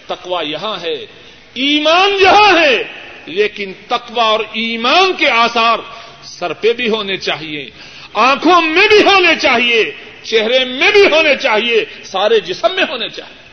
[0.08, 1.06] تقوا یہاں ہے،
[1.54, 5.80] ایمان یہاں ہے۔ لیکن تقوا اور ایمان کے آثار
[6.24, 7.70] سر پہ بھی ہونے چاہیے،
[8.14, 9.92] آنکھوں میں بھی ہونے چاہیے،
[10.24, 13.46] چہرے میں بھی ہونے چاہیے، سارے جسم میں ہونے چاہیے۔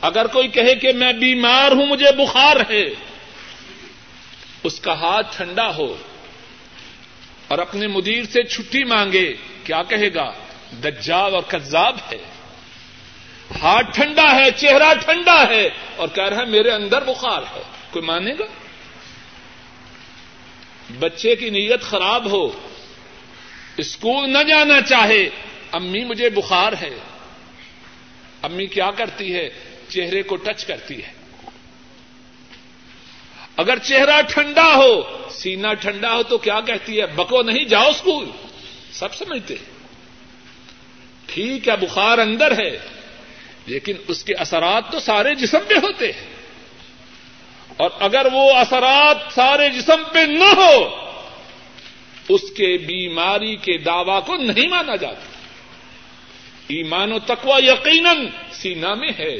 [0.00, 2.84] اگر کوئی کہے کہ میں بیمار ہوں، مجھے بخار ہے،
[4.64, 5.96] اس کا ہاتھ ٹھنڈا ہو
[7.48, 9.34] اور اپنے مدیر سے چھٹی مانگے،
[9.64, 10.32] کیا کہے گا؟
[10.72, 12.18] دجال اور کذاب ہے۔
[13.62, 18.04] ہاتھ ٹھنڈا ہے، چہرہ ٹھنڈا ہے اور کہہ رہا ہے میرے اندر بخار ہے۔ کوئی
[18.04, 18.44] مانے گا؟
[20.98, 22.68] بچے کی نیت خراب ہو،
[23.76, 25.28] اسکول نہ جانا چاہے،
[25.72, 26.98] امی مجھے بخار ہے۔
[28.42, 29.50] امی کیا کرتی ہے؟
[29.88, 31.12] چہرے کو ٹچ کرتی ہے۔
[33.56, 38.30] اگر چہرہ ٹھنڈا ہو سینا ٹھنڈا ہو تو کیا کہتی ہے؟ بکو نہیں، جاؤ اسکول۔
[38.92, 39.54] سب سمجھتے
[41.26, 42.78] ٹھیک ہے، بخار اندر ہے،
[43.66, 46.37] لیکن اس کے اثرات تو سارے جسم پہ ہوتے ہیں۔
[47.78, 50.96] اور اگر وہ اثرات سارے جسم پہ نہ ہو،
[52.28, 55.20] اس کے بیماری کے دعوی کو نہیں مانا جاتا۔
[56.68, 59.36] ایمان و تقوا یقیناً سینا میں ہے،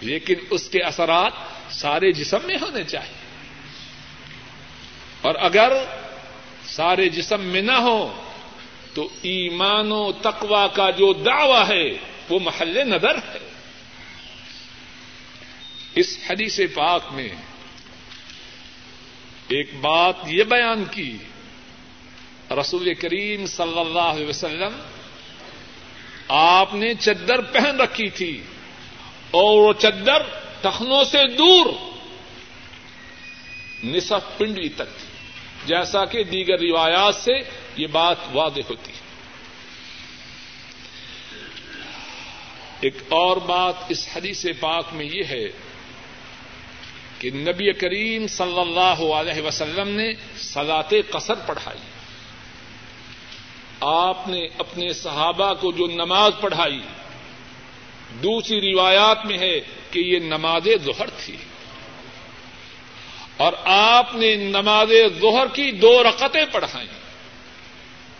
[0.00, 1.32] لیکن اس کے اثرات
[1.70, 3.24] سارے جسم میں ہونے چاہیے۔
[5.20, 5.72] اور اگر
[6.64, 8.22] سارے جسم میں نہ ہو،
[8.94, 11.98] تو ایمان و تقوا کا جو دعوی ہے،
[12.28, 13.43] وہ محل نظر ہے۔
[15.94, 17.28] اس حدیث پاک میں
[19.48, 21.16] ایک بات یہ بیان کی،
[22.50, 24.80] رسول کریم صلی اللہ علیہ وسلم
[26.28, 28.42] آپ نے چدر پہن رکھی تھی
[29.30, 30.22] اور وہ چدر
[30.60, 31.66] ٹخنوں سے دور
[33.84, 35.08] نصف پنڈی تک تھی۔
[35.66, 37.32] جیسا کہ دیگر روایات سے
[37.76, 39.04] یہ بات واضح ہوتی ہے۔
[42.80, 45.46] ایک اور بات اس حدیث پاک میں یہ ہے
[47.24, 51.78] کہ نبی کریم صلی اللہ علیہ وسلم نے سلاط قصر پڑھائی۔
[53.80, 56.80] آپ نے اپنے صحابہ کو جو نماز پڑھائی۔
[58.22, 59.60] دوسری روایات میں ہے
[59.90, 61.36] کہ یہ نماز ظہر تھی۔
[63.36, 64.88] اور آپ نے نماز
[65.20, 66.88] ظہر کی دو رقطیں پڑھائیں۔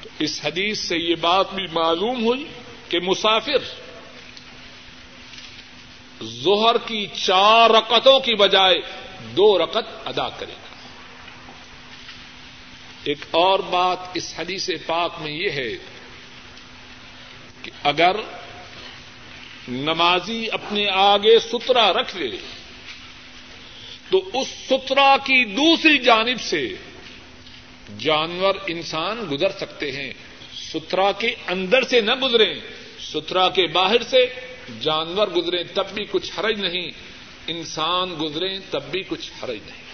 [0.03, 2.45] تو اس حدیث سے یہ بات بھی معلوم ہوئی
[2.88, 3.84] کہ مسافر
[6.22, 8.81] ظہر کی چار رقطوں کی بجائے
[9.37, 10.77] دو رقط ادا کرے گا۔
[13.05, 15.70] ایک اور بات اس حدیث پاک میں یہ ہے
[17.62, 18.16] کہ اگر
[19.68, 22.37] نمازی اپنے آگے سترا رکھ لے،
[24.11, 26.74] تو اس سترا کی دوسری جانب سے
[27.98, 30.12] جانور انسان گزر سکتے ہیں۔
[30.74, 32.55] سترا کے اندر سے نہ گزریں
[33.00, 34.27] سترا کے باہر سے
[34.81, 36.90] جانور گزرے تب بھی کچھ حرج نہیں،
[37.46, 39.85] انسان گزرے تب بھی کچھ حرج نہیں۔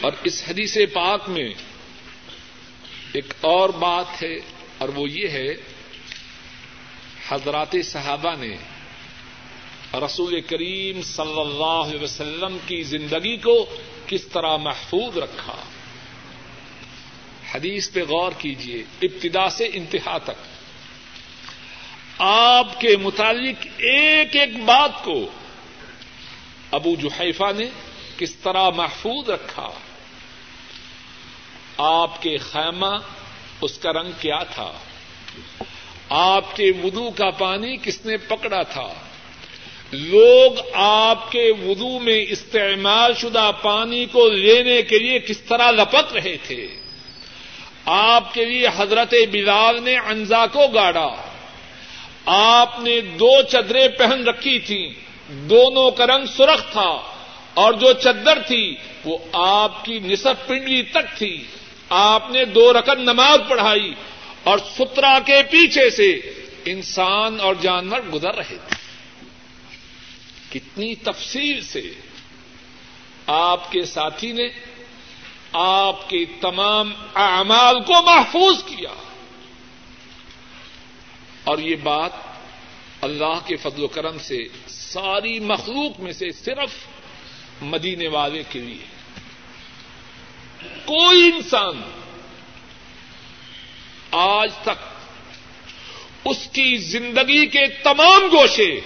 [0.00, 1.50] اور اس حدیث پاک میں
[3.12, 4.36] ایک اور بات ہے،
[4.78, 5.48] اور وہ یہ ہے،
[7.28, 8.56] حضرات صحابہ نے
[9.94, 13.76] رسول کریم صلی اللہ علیہ وسلم کی زندگی کو
[14.06, 15.64] کس طرح محفوظ رکھا۔
[17.54, 20.55] حدیث پہ غور کیجیے ابتدا سے انتہا تک۔
[22.18, 25.26] آپ کے متعلق ایک ایک بات کو
[26.70, 27.64] ابو جحیفہ نے
[28.18, 29.70] کس طرح محفوظ رکھا؟
[31.76, 32.96] آپ کے خیمہ
[33.60, 34.72] اس کا رنگ کیا تھا؟
[36.08, 38.94] آپ کے ودو کا پانی کس نے پکڑا تھا؟
[39.92, 46.16] لوگ آپ کے ودو میں استعمال شدہ پانی کو لینے کے لیے کس طرح لپک
[46.16, 46.66] رہے تھے؟
[47.84, 51.35] آپ کے لیے حضرت بلال نے انزا کو گاڑا۔
[52.26, 54.88] آپ نے دو چدریں پہن رکھی تھیں،
[55.28, 57.02] دونوں کا رنگ سرخ تھا،
[57.54, 61.44] اور جو چدر تھی وہ آپ کی نصف پنڈلی تک تھی۔
[61.88, 63.94] آپ نے دو رقم نماز پڑھائی
[64.44, 66.10] اور سترا کے پیچھے سے
[66.64, 68.74] انسان اور جانور گزر رہے تھے۔
[70.50, 71.82] کتنی تفصیل سے
[73.26, 74.48] آپ کے ساتھی نے
[75.52, 78.94] آپ کے تمام اعمال کو محفوظ کیا۔
[81.46, 82.10] اور یہ بات
[83.00, 86.70] اللہ کے فضل و کرم سے ساری مخلوق میں سے صرف
[87.62, 88.84] مدینے والے کے لیے
[90.84, 91.82] کوئی انسان
[94.10, 94.96] آج تک
[96.24, 98.80] اس کی زندگی کے تمام گوشے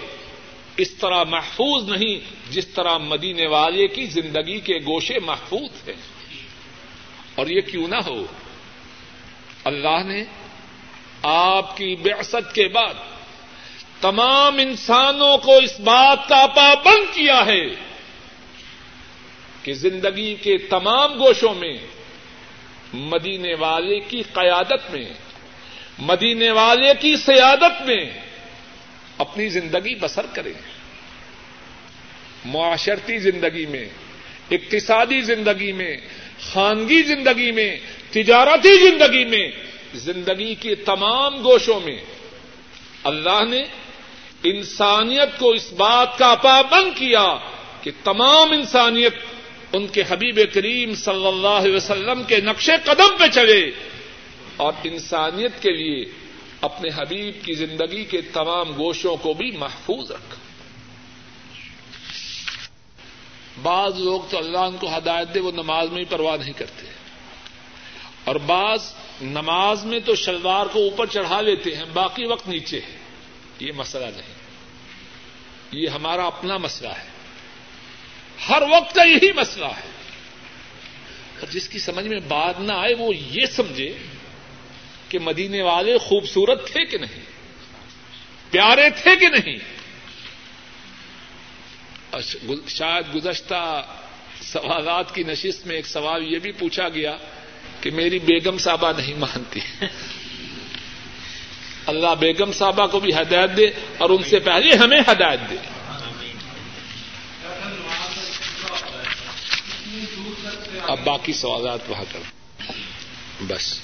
[0.77, 2.21] اس طرح محفوظ نہیں
[2.53, 5.97] جس طرح مدینے والے کی زندگی کے گوشے محفوظ ہیں۔
[7.35, 8.27] اور یہ کیوں نہ ہو؟
[9.65, 10.25] اللہ نے
[11.23, 12.95] آپ کی بعثت کے بعد
[14.01, 17.68] تمام انسانوں کو اس بات کا پابند کیا ہے
[19.62, 21.79] کہ زندگی کے تمام گوشوں میں
[22.93, 25.05] مدینے والے کی قیادت میں،
[25.99, 28.11] مدینے والے کی سیادت میں
[29.18, 30.53] اپنی زندگی بسر کریں۔
[32.45, 33.89] معاشرتی زندگی میں،
[34.51, 35.97] اقتصادی زندگی میں،
[36.53, 37.77] خانگی زندگی میں،
[38.11, 39.51] تجارتی زندگی میں
[39.95, 41.99] زندگی کے تمام گوشوں میں
[43.05, 43.64] اللہ نے
[44.43, 47.36] انسانیت کو اس بات کا پابند کیا
[47.82, 49.14] کہ تمام انسانیت
[49.72, 53.70] ان کے حبیب کریم صلی اللہ علیہ وسلم کے نقش قدم پہ چلے
[54.57, 56.05] اور انسانیت کے لیے
[56.61, 60.36] اپنے حبیب کی زندگی کے تمام گوشوں کو بھی محفوظ رکھا
[63.62, 66.89] بعض لوگ تو اللہ ان کو ہدایت دے، وہ نماز میں ہی پرواہ نہیں کرتے۔
[68.31, 72.99] اور بعض نماز میں تو شلوار کو اوپر چڑھا لیتے ہیں، باقی وقت نیچے ہے۔
[73.61, 74.33] یہ مسئلہ نہیں۔
[75.72, 77.09] یہ ہمارا اپنا مسئلہ ہے۔
[78.49, 79.91] ہر وقت کا یہی مسئلہ ہے۔
[81.41, 83.99] اور جس کی سمجھ میں بات نہ آئے، وہ یہ سمجھے
[85.09, 87.22] کہ مدینے والے خوبصورت تھے کہ نہیں؟
[88.51, 89.59] پیارے تھے کہ نہیں؟
[92.68, 93.83] شاید گزشتہ
[94.43, 97.16] سوالات کی نشست میں ایک سوال یہ بھی پوچھا گیا
[97.81, 99.61] کہ میری بیگم صاحبہ نہیں مانتی۔
[101.87, 103.66] اللہ بیگم صاحبہ کو بھی ہدایت دے
[103.99, 105.57] اور ان سے پہلے ہمیں ہدایت دے۔
[110.89, 112.18] اب باقی سوالات وہاں کر۔
[113.41, 113.81] بس۔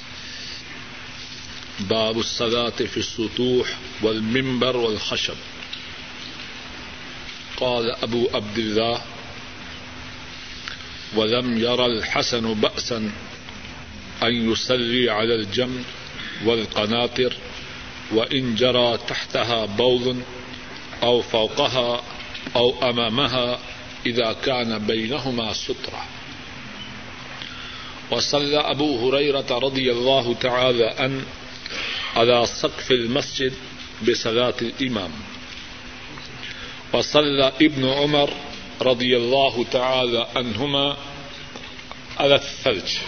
[1.88, 3.70] باب الصلاة في السطوح
[4.03, 5.34] والمنبر والخشب۔
[7.59, 8.92] قال ابو عبد الله
[11.16, 12.99] ولم ير الحسن بأسا
[14.27, 15.81] أن يصلي على الجمع
[16.45, 17.33] والقناطر
[18.12, 20.16] وإن جرى تحتها بول
[21.03, 22.03] أو فوقها
[22.57, 23.59] أو أمامها
[24.07, 26.05] إذا كان بينهما سترة.
[28.11, 31.22] وصلى أبو هريرة رضي الله تعالى أن
[32.16, 33.53] على سقف المسجد
[34.09, 35.11] بصلاة الإمام.
[36.93, 38.31] وصلى ابن عمر
[38.83, 40.97] رضي الله تعالى عنهما
[42.18, 42.99] على الثلج.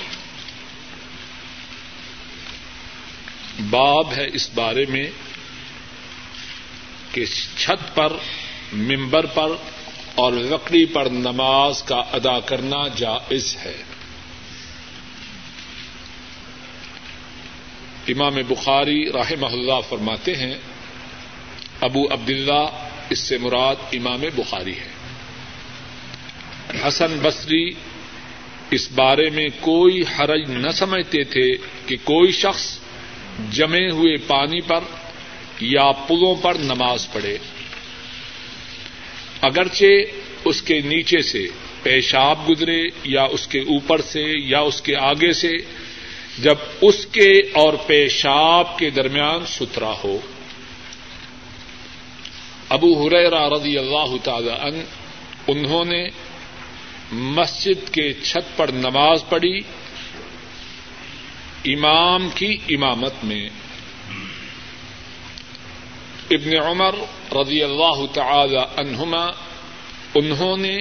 [3.58, 5.06] باب ہے اس بارے میں
[7.12, 7.24] کہ
[7.56, 8.12] چھت پر،
[8.72, 9.48] ممبر پر
[10.14, 13.82] اور لکڑی پر نماز کا ادا کرنا جائز ہے۔
[18.08, 20.54] امام بخاری رحمہ اللہ فرماتے ہیں،
[21.80, 24.98] ابو عبداللہ اس سے مراد امام بخاری ہے۔
[26.88, 27.70] حسن بصری
[28.70, 31.56] اس بارے میں کوئی حرج نہ سمجھتے تھے
[31.86, 32.78] کہ کوئی شخص
[33.50, 34.80] جمے ہوئے پانی پر
[35.60, 37.38] یا پلوں پر نماز پڑھے۔
[39.40, 39.84] اگرچہ
[40.44, 41.46] اس کے نیچے سے
[41.82, 45.52] پیشاب گزرے یا اس کے اوپر سے یا اس کے آگے سے،
[46.38, 50.18] جب اس کے اور پیشاب کے درمیان ستھرا ہو۔
[52.68, 54.82] ابو ہریرا رضی اللہ تعالی ان
[55.46, 56.08] انہوں نے
[57.12, 59.60] مسجد کے چھت پر نماز پڑھی۔
[61.68, 63.48] امام کی امامت میں
[66.30, 66.94] ابن عمر
[67.32, 69.26] رضی اللہ تعالی عنہما
[70.14, 70.76] انہوں نے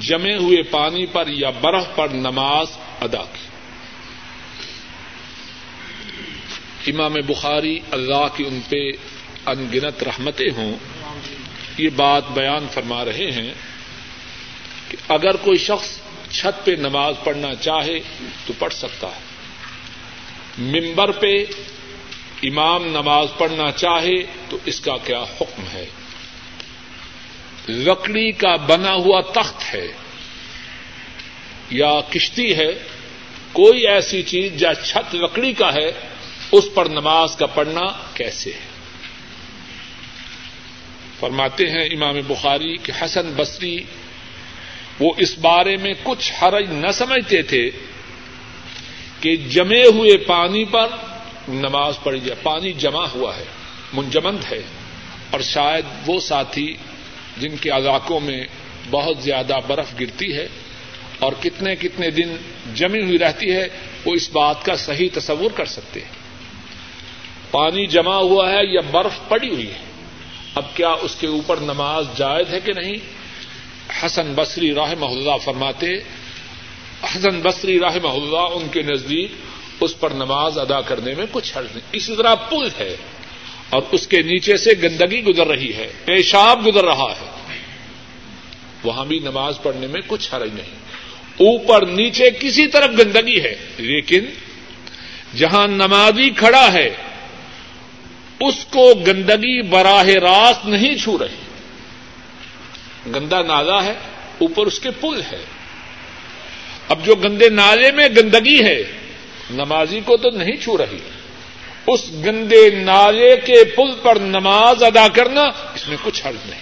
[0.00, 2.66] جمے ہوئے پانی پر یا برف پر نماز
[3.00, 3.50] ادا کی۔
[6.90, 8.90] امام بخاری اللہ کی ان پہ
[9.46, 10.76] انگنت رحمتیں ہوں۔
[11.78, 13.54] یہ بات بیان فرما رہے ہیں
[14.88, 15.98] کہ اگر کوئی شخص
[16.30, 18.00] چھت پہ نماز پڑھنا چاہے
[18.46, 19.29] تو پڑھ سکتا ہے۔
[20.60, 21.44] ممبر پہ
[22.42, 25.86] امام نماز پڑھنا چاہے تو اس کا کیا حکم ہے؟
[27.68, 29.86] لکڑی کا بنا ہوا تخت ہے
[31.70, 32.72] یا کشتی ہے،
[33.52, 35.92] کوئی ایسی چیز جہاں چھت لکڑی کا ہے،
[36.52, 37.80] اس پر نماز کا پڑھنا
[38.14, 38.70] کیسے ہے؟
[41.20, 43.82] فرماتے ہیں امام بخاری کہ حسن بصری
[45.00, 47.70] وہ اس بارے میں کچھ حرج نہ سمجھتے تھے
[49.20, 50.86] کہ جمے ہوئے پانی پر
[51.48, 53.44] نماز پڑھی جائے۔ پانی جمع ہوا ہے،
[53.92, 54.62] منجمند ہے۔
[55.30, 56.76] اور شاید وہ ساتھی
[57.36, 58.46] جن کے علاقوں میں
[58.90, 60.48] بہت زیادہ برف گرتی ہے
[61.18, 62.36] اور کتنے کتنے دن
[62.74, 63.68] جمی ہوئی رہتی ہے،
[64.04, 66.20] وہ اس بات کا صحیح تصور کر سکتے ہیں۔
[67.50, 69.78] پانی جمع ہوا ہے یا برف پڑی ہوئی ہے۔
[70.54, 72.94] اب کیا اس کے اوپر نماز جائز ہے کہ نہیں؟
[74.04, 75.86] حسن بصری راہ محلہ فرماتے
[77.04, 79.32] حسن بصری راہ محلہ ان کے نزدیک
[79.80, 82.96] اس پر نماز ادا کرنے میں کچھ حرض نہیں۔ اسی طرح پل ہے
[83.70, 87.30] اور اس کے نیچے سے گندگی گزر رہی ہے، پیشاب گزر رہا ہے۔
[88.84, 90.80] وہاں بھی نماز پڑھنے میں کچھ حرج نہیں۔
[91.30, 94.24] اوپر نیچے کسی طرف گندگی ہے، لیکن
[95.36, 96.94] جہاں نمازی کھڑا ہے،
[98.40, 101.36] اس کو گندگی براہ راست نہیں چھو رہی۔
[103.06, 103.94] گندا نالا ہے،
[104.38, 105.59] اوپر اس کے پل ہے۔
[106.90, 108.82] اب جو گندے نالے میں گندگی ہے،
[109.50, 110.98] نمازی کو تو نہیں چھو رہی۔
[111.86, 115.42] اس گندے نالے کے پل پر نماز ادا کرنا
[115.74, 116.60] اس میں کچھ حرض نہیں۔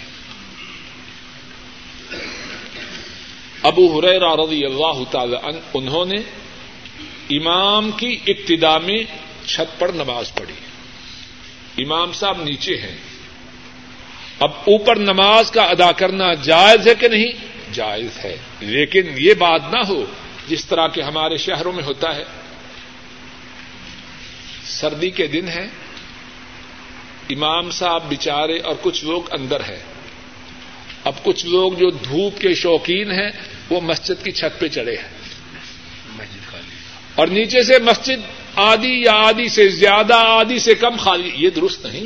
[3.63, 5.35] ابو حریرا رضی اللہ تعالی
[5.73, 6.17] انہوں نے
[7.29, 9.03] امام کی ابتدا میں
[9.45, 10.53] چھت پر نماز پڑھی۔
[11.83, 12.97] امام صاحب نیچے ہیں۔
[14.39, 17.31] اب اوپر نماز کا ادا کرنا جائز ہے کہ نہیں؟
[17.73, 20.05] جائز ہے۔ لیکن یہ بات نہ ہو
[20.47, 22.23] جس طرح کے ہمارے شہروں میں ہوتا ہے۔
[24.63, 25.67] سردی کے دن ہے
[27.29, 29.79] امام صاحب بچارے اور کچھ لوگ اندر ہیں۔
[31.03, 33.31] اب کچھ لوگ جو دھوپ کے شوقین ہیں
[33.69, 35.09] وہ مسجد کی چھت پہ چڑھے ہیں۔
[37.15, 38.21] اور نیچے سے مسجد
[38.55, 42.05] آدھی یا آدھی سے زیادہ آدھی سے کم خالی۔ یہ درست نہیں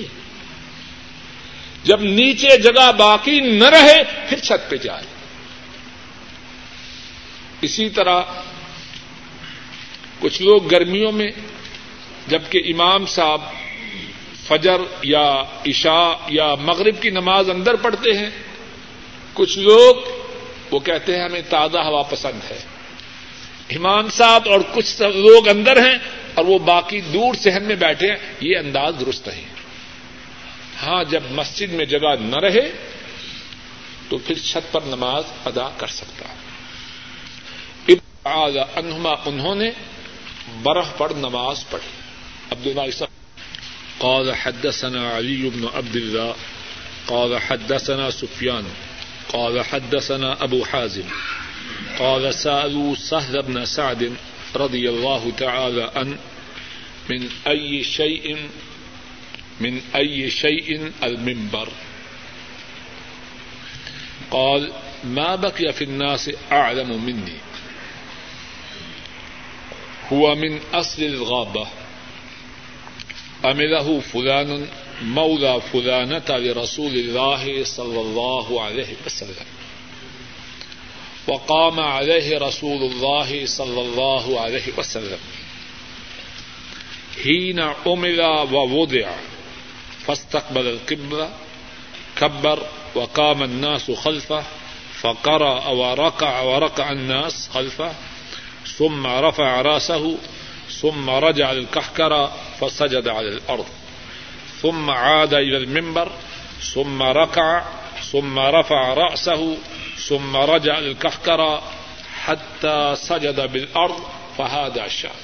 [1.83, 5.22] جب نیچے جگہ باقی نہ رہے پھر چھت پہ جائے۔
[7.63, 8.21] اسی طرح
[10.19, 11.31] کچھ لوگ گرمیوں میں،
[12.27, 13.41] جبکہ امام صاحب
[14.47, 18.29] فجر یا عشاء یا مغرب کی نماز اندر پڑھتے ہیں،
[19.33, 19.95] کچھ لوگ
[20.71, 22.59] وہ کہتے ہیں ہمیں تازہ ہوا پسند ہے۔
[23.75, 25.97] امام صاحب اور کچھ لوگ اندر ہیں
[26.33, 29.45] اور وہ باقی دور سہن میں بیٹھے ہیں، یہ انداز درست نہیں۔
[30.83, 32.71] ہاں جب مسجد میں جگہ نہ رہے
[34.09, 36.32] تو پھر چھت پر نماز ادا کر سکتا ہے۔
[38.25, 39.71] انہما انہوں نے
[40.63, 41.89] برف پر نماز پڑھی۔
[42.51, 43.05] عبد اللہ
[43.97, 46.31] قال حدثنا علي بن عبد الله
[47.05, 48.63] قال حدثنا سفيان
[49.27, 51.07] قال حدثنا ابو حازم،
[51.97, 54.03] قال سالوا سهل بن سعد
[54.55, 56.15] رضي الله تعالى عن
[57.09, 58.35] من أي شيء
[59.61, 61.69] من أي شيء المنبر۔
[64.29, 64.71] قال
[65.03, 67.52] ما بقي في الناس أعلم مني
[70.13, 71.67] هو من أصل الغابة.
[73.45, 74.67] أمله فلان
[75.01, 79.45] مولى فلانة لرسول الله صلى الله عليه وسلم.
[81.27, 85.19] وقام عليه رسول الله صلى الله عليه وسلم.
[87.23, 89.11] حين عمل ووضع،
[90.05, 91.29] فاستقبل القبلة،
[92.17, 92.63] كبر
[92.95, 94.43] وقام الناس خلفه،
[95.01, 97.93] فقرأ وركع وركع الناس خلفه
[98.77, 100.17] ثم رفع راسه،
[100.81, 103.65] ثم رجع الكحكرة فسجد على الأرض.
[104.61, 106.11] ثم عاد إلى المنبر،
[106.73, 107.63] ثم ركع،
[108.11, 109.57] ثم رفع رأسه،
[110.07, 111.71] ثم رجع الكحكرة
[112.25, 114.03] حتى سجد بالأرض
[114.37, 115.21] فهذا الشأن.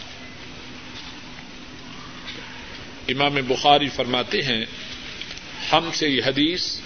[3.10, 4.66] امام بخاری فرماتے ہیں،
[5.74, 6.80] ہم سے یہ حدیث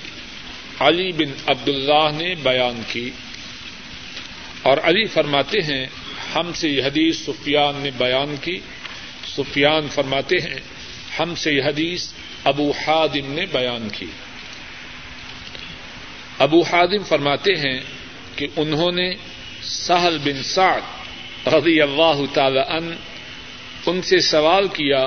[0.79, 3.09] علی بن عبد اللہ نے بیان کی
[4.63, 5.85] اور علی فرماتے ہیں
[6.35, 8.59] ہم سے یہ حدیث سفیان نے بیان کی۔
[9.35, 10.59] سفیان فرماتے ہیں،
[11.19, 12.11] ہم سے یہ حدیث
[12.43, 14.05] ابو حادم نے بیان کی۔
[16.39, 17.81] ابو حادم فرماتے ہیں
[18.35, 19.13] کہ انہوں نے
[19.63, 20.81] سہل بن سعد
[21.47, 22.95] رضی اللہ تعالی ان
[23.85, 25.05] ان سے سوال کیا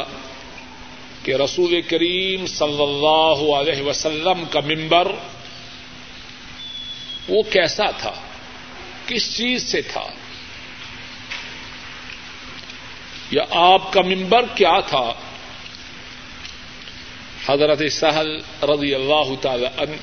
[1.23, 5.13] کہ رسول کریم صلی اللہ علیہ وسلم کا ممبر
[7.29, 8.13] وہ کیسا تھا؟
[9.07, 10.07] کس چیز سے تھا؟
[13.31, 15.13] یا آپ کا ممبر کیا تھا؟
[17.49, 19.97] حضرت سہل رضی اللہ تعالی عنہ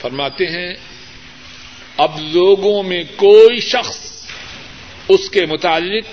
[0.00, 0.74] فرماتے ہیں،
[1.96, 4.26] اب لوگوں میں کوئی شخص
[5.08, 6.04] اس کے متعلق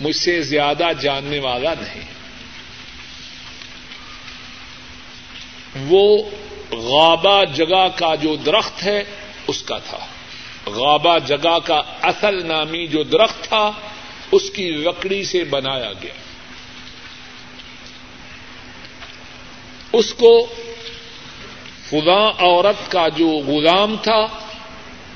[0.00, 2.04] مجھ سے زیادہ جاننے والا نہیں۔
[5.88, 6.18] وہ
[6.70, 9.04] غابہ جگہ کا جو درخت ہے،
[9.46, 9.98] اس کا تھا۔
[10.66, 13.70] غابہ جگہ کا اصل نامی جو درخت تھا
[14.32, 16.14] اس کی لکڑی سے بنایا گیا۔
[19.92, 20.46] اس کو
[21.90, 24.26] خدا عورت کا جو غلام تھا،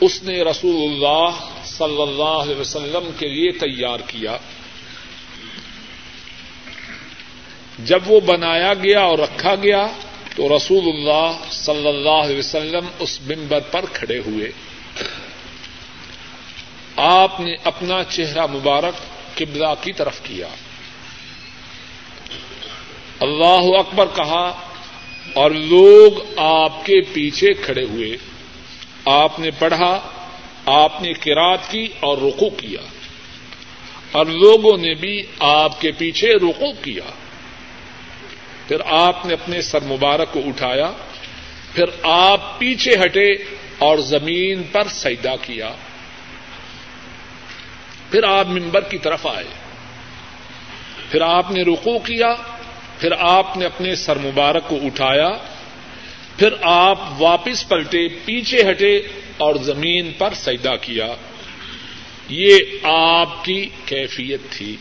[0.01, 4.37] اس نے رسول اللہ صلی اللہ علیہ وسلم کے لیے تیار کیا۔
[7.85, 9.87] جب وہ بنایا گیا اور رکھا گیا،
[10.37, 14.51] تو رسول اللہ صلی اللہ علیہ وسلم اس ممبر پر کھڑے ہوئے۔
[17.05, 18.95] آپ نے اپنا چہرہ مبارک
[19.39, 20.49] قبلہ کی طرف کیا۔
[23.21, 24.53] اللہ اکبر کہا،
[25.35, 28.17] اور لوگ آپ کے پیچھے کھڑے ہوئے۔
[29.05, 30.01] آپ نے پڑھا،
[30.67, 32.81] آپ نے کراط کی اور رکو کیا۔
[34.13, 37.11] اور لوگوں نے بھی آپ کے پیچھے رکو کیا۔
[38.69, 40.93] پھر آپ نے اپنے سر مبارک کو اٹھایا،
[41.75, 43.33] پھر آپ پیچھے ہٹے
[43.79, 45.73] اور زمین پر سیدا کیا۔
[48.13, 49.45] پھر آپ ممبر کی طرف آئے۔
[51.11, 52.35] پھر آپ نے رکو کیا،
[52.99, 55.29] پھر آپ نے اپنے سر مبارک کو اٹھایا،
[56.37, 58.97] پھر آپ واپس پلٹے، پیچھے ہٹے
[59.37, 61.15] اور زمین پر سیدا کیا۔
[62.29, 64.77] یہ آپ کی کیفیت تھی۔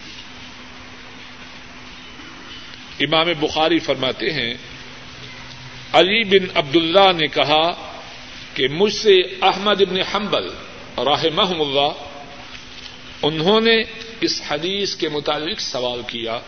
[3.00, 4.54] امام بخاری فرماتے ہیں،
[5.94, 7.92] علی بن عبد اللہ نے کہا
[8.54, 10.48] کہ مجھ سے احمد ابن حنبل
[10.98, 12.11] راہ اللہ
[13.22, 13.84] انہوں نے
[14.22, 16.40] اس حدیث کے متعلق سوال کیا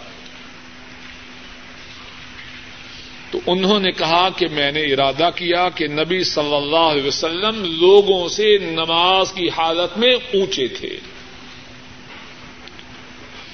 [3.31, 7.63] تو انہوں نے کہا کہ میں نے ارادہ کیا کہ نبی صلی اللہ علیہ وسلم
[7.79, 10.99] لوگوں سے نماز کی حالت میں اونچے تھے۔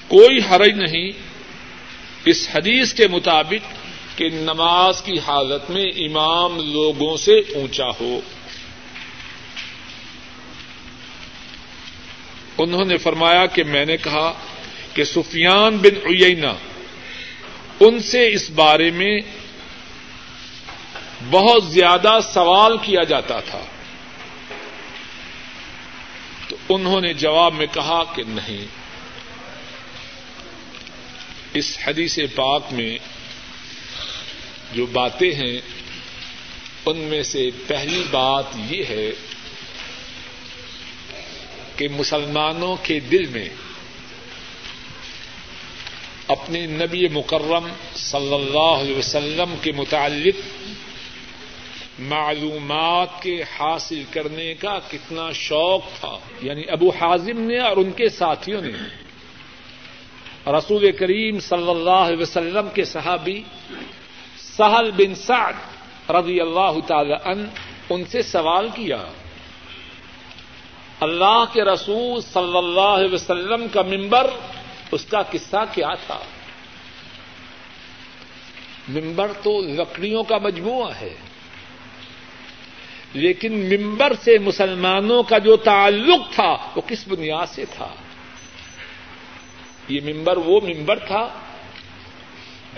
[0.08, 1.12] کوئی حرج نہیں
[2.26, 3.74] اس حدیث کے مطابق
[4.18, 8.20] کہ نماز کی حالت میں امام لوگوں سے اونچا ہو۔
[12.60, 14.34] انہوں نے فرمایا کہ میں نے کہا
[14.94, 16.54] کہ سفیان بن اینا
[17.80, 19.20] ان سے اس بارے میں
[21.30, 23.66] بہت زیادہ سوال کیا جاتا تھا۔
[26.48, 28.66] تو انہوں نے جواب میں کہا کہ نہیں۔
[31.54, 32.98] اس حدیث پاک میں
[34.74, 35.62] جو باتیں ہیں،
[36.86, 39.12] ان میں سے پہلی بات یہ ہے
[41.80, 43.50] کہ مسلمانوں کے دل میں
[46.28, 50.36] اپنے نبی مکرم صلی اللہ علیہ وسلم کے متعلق
[52.00, 58.10] معلومات کے حاصل کرنے کا کتنا شوق تھا یعنی ابو حازم نے اور ان کے
[58.10, 58.72] ساتھیوں نے۔
[60.48, 63.44] رسول کریم صلی اللہ علیہ وسلم کے صحابی
[64.38, 65.54] سہل بن سعد
[66.10, 67.50] رضی اللہ تعالی ان
[67.90, 69.06] ان سے سوال کیا۔
[71.00, 74.30] اللہ کے رسول صلی اللہ علیہ وسلم کا ممبر
[74.92, 76.20] اس کا قصہ کیا تھا؟
[78.90, 81.16] ممبر تو لکڑیوں کا مجموعہ ہے،
[83.14, 87.88] لیکن ممبر سے مسلمانوں کا جو تعلق تھا وہ کس بنیاد سے تھا؟
[89.88, 91.28] یہ ممبر وہ ممبر تھا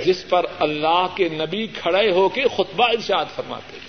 [0.05, 3.80] جس پر اللہ کے نبی کھڑے ہو کے خطبہ ارشاد فرماتے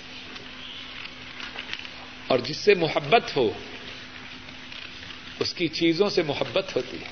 [2.27, 3.49] اور جس سے محبت ہو۔
[5.43, 7.07] اس کی چیزوں سے محبت ہوتی ہے۔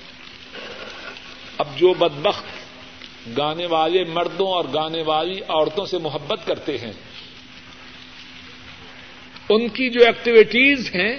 [1.57, 6.91] اب جو بدبخت گانے والے مردوں اور گانے والی عورتوں سے محبت کرتے ہیں،
[9.49, 11.17] ان کی جو ایکٹیویٹیز ہیں،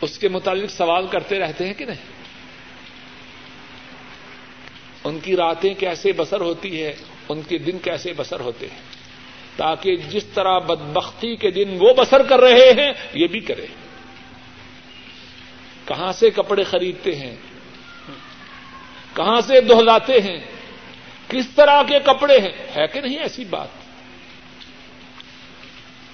[0.00, 2.08] اس کے متعلق سوال کرتے رہتے ہیں کہ نہیں؟
[5.04, 6.94] ان کی راتیں کیسے بسر ہوتی ہے
[7.28, 8.80] ان کے دن کیسے بسر ہوتے ہیں،
[9.56, 13.66] تاکہ جس طرح بدبختی کے دن وہ بسر کر رہے ہیں، یہ بھی کرے۔
[15.90, 17.36] کہاں سے کپڑے خریدتے ہیں؟
[19.14, 20.40] کہاں سے دہلاتے ہیں؟
[21.28, 23.68] کس طرح کے کپڑے ہیں؟ ہے کہ نہیں ایسی بات؟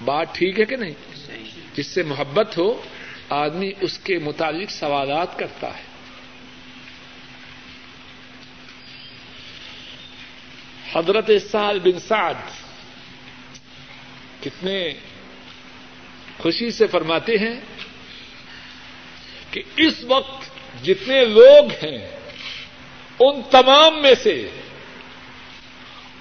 [0.03, 0.93] بات ٹھیک ہے کہ نہیں؟
[1.73, 2.81] جس سے محبت ہو،
[3.29, 5.83] آدمی اس کے متعلق سوالات کرتا ہے۔
[10.93, 12.33] حضرت سال بن سعد
[14.41, 14.93] کتنے
[16.37, 17.61] خوشی سے فرماتے ہیں
[19.61, 20.49] کہ اس وقت
[20.85, 22.07] جتنے لوگ ہیں،
[23.19, 24.49] ان تمام میں سے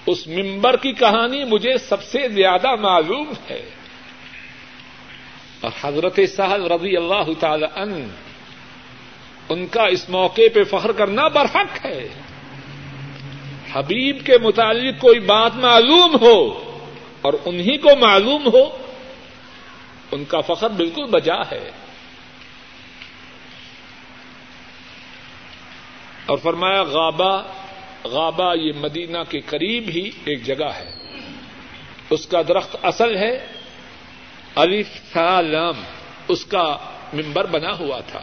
[0.07, 3.71] اس ممبر کی کہانی مجھے سب سے زیادہ معلوم ہے۔
[5.61, 8.09] اور حضرت سہل رضی اللہ تعالی ان
[9.49, 12.09] ان کا اس موقع پہ فخر کرنا برحق ہے۔
[13.73, 16.63] حبیب کے متعلق کوئی بات معلوم ہو
[17.23, 18.79] اور انہیں کو معلوم ہو،
[20.13, 21.71] ان کا فخر بالکل بجا ہے۔
[26.27, 27.43] اور فرمایا غابہ
[28.05, 30.93] غابہ یہ مدینہ کے قریب ہی ایک جگہ ہے۔
[32.11, 33.47] اس کا درخت اصل ہے۔
[34.55, 35.83] الف سالم،
[36.29, 36.77] اس کا
[37.13, 38.23] ممبر بنا ہوا تھا۔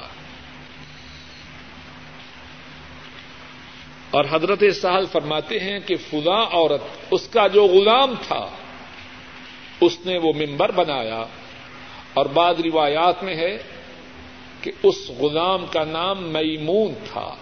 [4.11, 6.81] اور حضرت سہل فرماتے ہیں کہ فضا عورت،
[7.11, 8.47] اس کا جو غلام تھا،
[9.81, 11.25] اس نے وہ ممبر بنایا۔
[12.13, 13.57] اور بعض روایات میں ہے
[14.61, 17.35] کہ اس غلام کا نام میمون تھا۔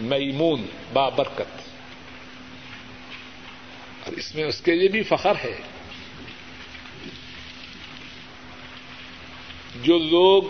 [0.00, 1.60] میمون بابرکت
[4.04, 5.56] اور اس میں اس کے لیے بھی فخر ہے۔
[9.82, 10.42] جو لوگ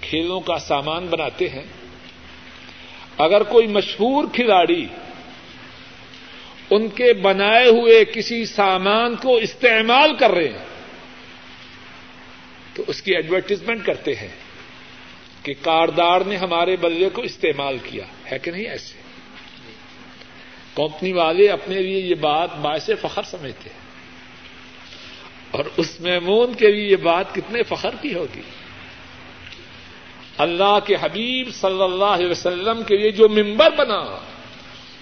[0.00, 1.64] کھیلوں کا سامان بناتے ہیں،
[3.18, 4.86] اگر کوئی مشہور کھلاڑی
[6.70, 10.64] ان کے بنائے ہوئے کسی سامان کو استعمال کر رہے ہیں،
[12.74, 14.36] تو اس کی ایڈورٹیزمنٹ کرتے ہیں
[15.42, 19.02] کہ کاردار نے ہمارے بلے کو استعمال کیا۔ ہے کہ نہیں ایسے؟
[20.74, 23.82] کمپنی والے اپنے لیے یہ بات باعث فخر سمجھتے ہیں۔
[25.50, 28.42] اور اس میمون کے لیے یہ بات کتنے فخر کی ہوگی۔
[30.38, 34.18] اللہ کے حبیب صلی اللہ علیہ وسلم کے لیے جو ممبر بنا،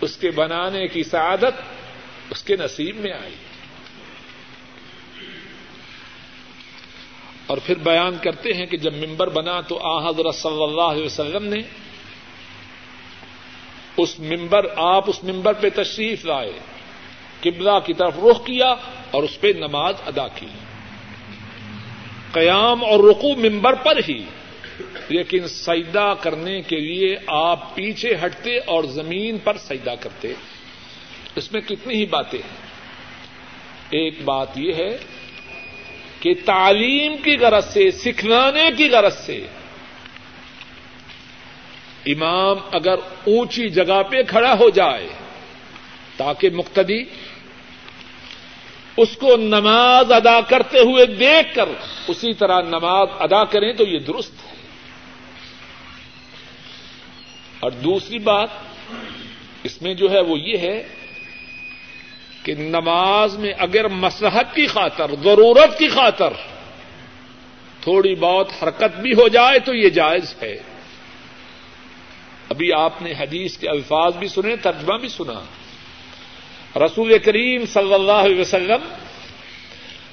[0.00, 1.62] اس کے بنانے کی سعادت
[2.30, 3.34] اس کے نصیب میں آئی۔
[7.46, 11.04] اور پھر بیان کرتے ہیں کہ جب ممبر بنا تو آ حضرت صلی اللہ علیہ
[11.04, 11.58] وسلم نے
[13.96, 16.52] اس ممبر آپ اس ممبر پہ تشریف لائے،
[17.40, 18.74] قبلہ کی طرف رخ کیا
[19.10, 20.46] اور اس پہ نماز ادا کی۔
[22.32, 24.24] قیام اور رقو ممبر پر ہی۔
[25.08, 30.32] لیکن سجدہ کرنے کے لیے آپ پیچھے ہٹتے اور زمین پر سجدہ کرتے۔
[31.36, 32.56] اس میں کتنی ہی باتیں ہیں۔
[33.90, 34.98] ایک بات یہ ہے
[36.20, 39.46] کہ تعلیم کی غرض سے، سکھلانے کی غرض سے
[42.06, 42.94] امام اگر
[43.26, 45.08] اونچی جگہ پہ کھڑا ہو جائے
[46.16, 47.04] تاکہ مقتدی
[48.96, 51.68] اس کو نماز ادا کرتے ہوئے دیکھ کر
[52.08, 54.50] اسی طرح نماز ادا کریں تو یہ درست ہے۔
[57.60, 58.48] اور دوسری بات،
[59.62, 60.88] اس میں جو ہے وہ یہ ہے
[62.42, 66.32] کہ نماز میں اگر مسلحت کی خاطر، ضرورت کی خاطر
[67.80, 70.56] تھوڑی بہت حرکت بھی ہو جائے تو یہ جائز ہے۔
[72.50, 75.40] ابھی آپ نے حدیث کے الفاظ بھی سنے، ترجمہ بھی سنا۔
[76.86, 78.80] رسول کریم صلی اللہ علیہ وسلم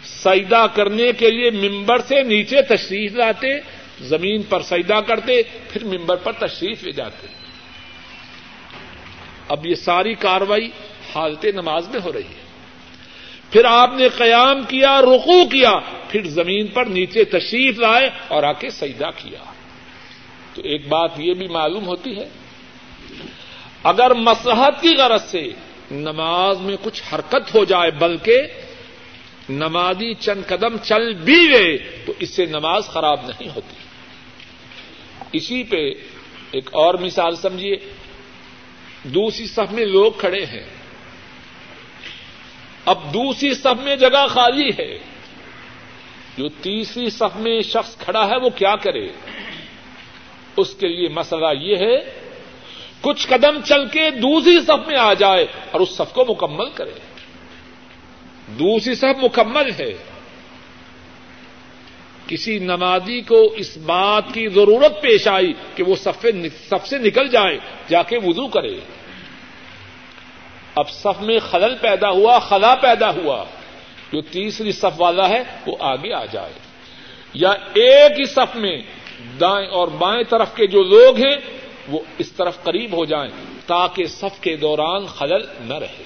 [0.04, 3.48] سجدہ کرنے کے لیے ممبر سے نیچے تشریف لاتے،
[4.02, 7.28] زمین پر سجدہ کرتے، پھر ممبر پر تشریف لے جاتے۔
[9.50, 10.70] اب یہ ساری کاروائی
[11.16, 12.48] حالت نماز میں ہو رہی ہے۔
[13.52, 15.72] پھر آپ نے قیام کیا رقو کیا،
[16.10, 19.54] پھر زمین پر نیچے تشریف لائے اور آ کے سجدہ کیا۔
[20.58, 22.30] تو ایک بات یہ بھی معلوم ہوتی ہے،
[23.84, 25.50] اگر مسلحت کی غرض سے
[25.92, 28.42] نماز میں کچھ حرکت ہو جائے، بلکہ
[29.50, 33.76] نمازی چند قدم چل بھی گئے، تو اس سے نماز خراب نہیں ہوتی۔
[35.34, 35.90] اسی پہ
[36.52, 37.76] ایک اور مثال سمجھیے۔
[39.04, 40.70] دوسری صف میں لوگ کھڑے ہیں۔
[42.86, 44.98] اب دوسری صف میں جگہ خالی ہے۔
[46.38, 49.10] جو تیسری صف میں شخص کھڑا ہے، وہ کیا کرے؟
[50.58, 51.98] اس کے لیے مسئلہ یہ ہے،
[53.02, 56.92] کچھ قدم چل کے دوسری صف میں آ جائے اور اس صف کو مکمل کرے۔
[58.48, 59.94] دوسری صف مکمل ہے۔
[62.28, 67.58] کسی نمازی کو اس بات کی ضرورت پیش آئی کہ وہ سب سے نکل جائے،
[67.90, 68.80] جا کے وضو کرے۔
[70.76, 73.44] اب صف میں خلل پیدا ہوا، خلا پیدا ہوا۔
[74.14, 76.54] جو تیسری صف والا ہے، وہ آگے آ جائے۔
[77.34, 78.82] یا ایک ہی صف میں
[79.40, 81.36] دائیں اور بائیں طرف کے جو لوگ ہیں،
[81.88, 83.32] وہ اس طرف قریب ہو جائیں
[83.66, 86.04] تاکہ صف کے دوران خلل نہ رہے۔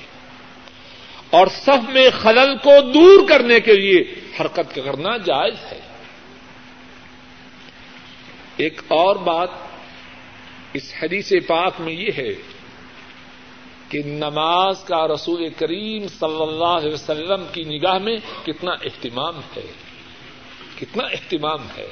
[1.30, 4.03] اور صف میں خلل کو دور کرنے کے لیے
[4.39, 5.80] حرکت کرنا جائز ہے۔
[8.57, 9.49] ایک اور بات
[10.74, 12.34] اس حدیث پاک میں یہ ہے
[13.89, 19.72] کہ نماز کا رسول کریم صلی اللہ علیہ وسلم کی نگاہ میں کتنا اہتمام ہے۔
[20.80, 21.88] کتنا اہتمام ہے۔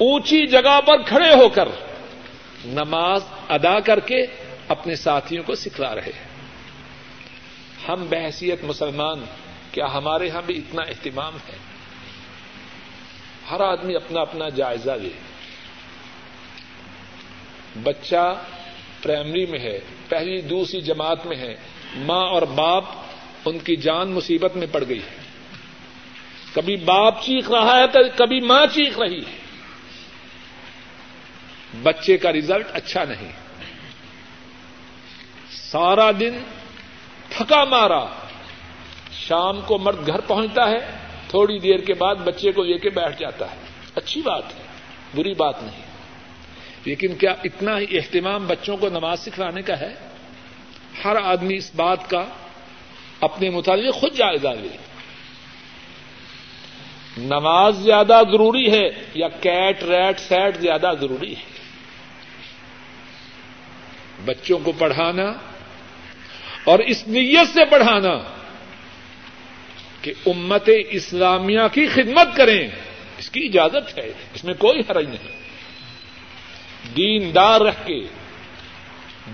[0.00, 1.68] اونچی جگہ پر کھڑے ہو کر
[2.64, 4.26] نماز ادا کر کے
[4.68, 6.30] اپنے ساتھیوں کو سکھلا رہے ہیں۔
[7.88, 9.24] ہم بحثیت مسلمان،
[9.72, 11.56] کیا ہمارے یہاں بھی اتنا اہتمام ہے؟
[13.50, 15.10] ہر آدمی اپنا اپنا جائزہ لے۔
[17.82, 18.42] بچہ
[19.02, 19.78] پرائمری میں ہے،
[20.08, 21.56] پہلی دوسری جماعت میں ہے،
[21.96, 22.84] ماں اور باپ
[23.44, 25.22] ان کی جان مصیبت میں پڑ گئی ہے۔
[26.54, 29.39] کبھی باپ چیخ رہا ہے تو کبھی ماں چیخ رہی ہے۔
[31.82, 33.32] بچے کا ریزلٹ اچھا نہیں۔
[35.50, 36.38] سارا دن
[37.28, 38.06] تھکا مارا۔
[39.12, 40.90] شام کو مرد گھر پہنچتا ہے،
[41.28, 43.56] تھوڑی دیر کے بعد بچے کو لے کے بیٹھ جاتا ہے۔
[43.94, 44.62] اچھی بات ہے،
[45.14, 45.82] بری بات نہیں۔
[46.84, 49.94] لیکن کیا اتنا ہی اہتمام بچوں کو نماز سکھلانے کا ہے؟
[51.04, 52.24] ہر آدمی اس بات کا
[53.20, 54.76] اپنے متعلق خود جائزہ لے۔
[57.16, 61.59] نماز زیادہ ضروری ہے یا کیٹ، ریٹ، سیٹ زیادہ ضروری ہے؟
[64.24, 65.32] بچوں کو پڑھانا
[66.64, 68.18] اور اس نیت سے پڑھانا
[70.02, 72.68] کہ امت اسلامیہ کی خدمت کریں۔
[73.18, 75.40] اس کی اجازت ہے، اس میں کوئی حرج نہیں۔
[76.96, 78.00] دین دار رہ کے،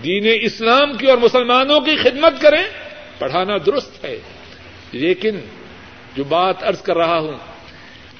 [0.03, 2.63] دین اسلام کی اور مسلمانوں کی خدمت کریں،
[3.19, 4.19] پڑھانا درست ہے۔
[4.91, 5.39] لیکن
[6.15, 7.37] جو بات ارض کر رہا ہوں،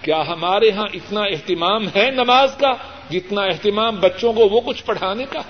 [0.01, 2.73] کیا ہمارے ہاں اتنا اہتمام ہے نماز کا،
[3.09, 5.41] جتنا اہتمام بچوں کو وہ کچھ پڑھانے کا؟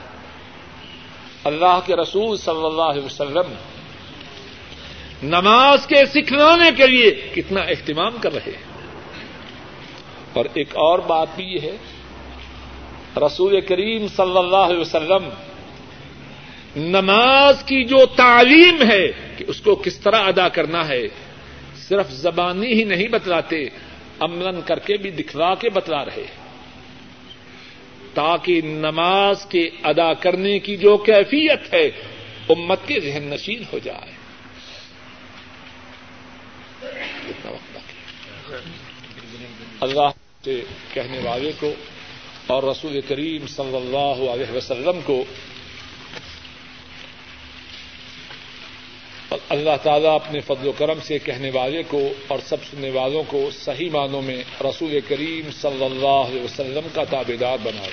[1.47, 3.53] اللہ کے رسول صلی اللہ علیہ وسلم
[5.23, 8.77] نماز کے سکھلانے کے لیے کتنا اہتمام کر رہے ہیں۔
[10.33, 11.77] اور ایک اور بات بھی یہ ہے،
[13.17, 15.29] رسول کریم صلی اللہ علیہ وسلم
[16.75, 21.07] نماز کی جو تعلیم ہے کہ اس کو کس طرح ادا کرنا ہے،
[21.87, 23.65] صرف زبانی ہی نہیں بتلاتے
[24.19, 26.25] امن کر کے بھی دکھلا کے بتلا رہے
[28.13, 31.85] تاکہ نماز کے ادا کرنے کی جو کیفیت ہے،
[32.49, 34.17] امت کے ذہن نشین ہو جائے۔
[39.81, 40.09] اللہ
[40.45, 40.61] سے
[40.93, 41.73] کہنے والے کو
[42.47, 45.23] اور رسول کریم صلی اللہ علیہ وسلم کو
[49.49, 53.49] اللہ تعالیٰ اپنے فضل و کرم سے کہنے والے کو اور سب سننے والوں کو
[53.59, 57.91] صحیح معنوں میں رسول کریم صلی اللہ علیہ وسلم کا تابے دار بنائے۔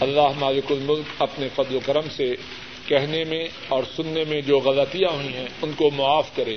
[0.00, 2.34] اللہ مالک الملک اپنے فضل و کرم سے
[2.86, 6.56] کہنے میں اور سننے میں جو غلطیاں ہوئی ہیں، ان کو معاف کرے۔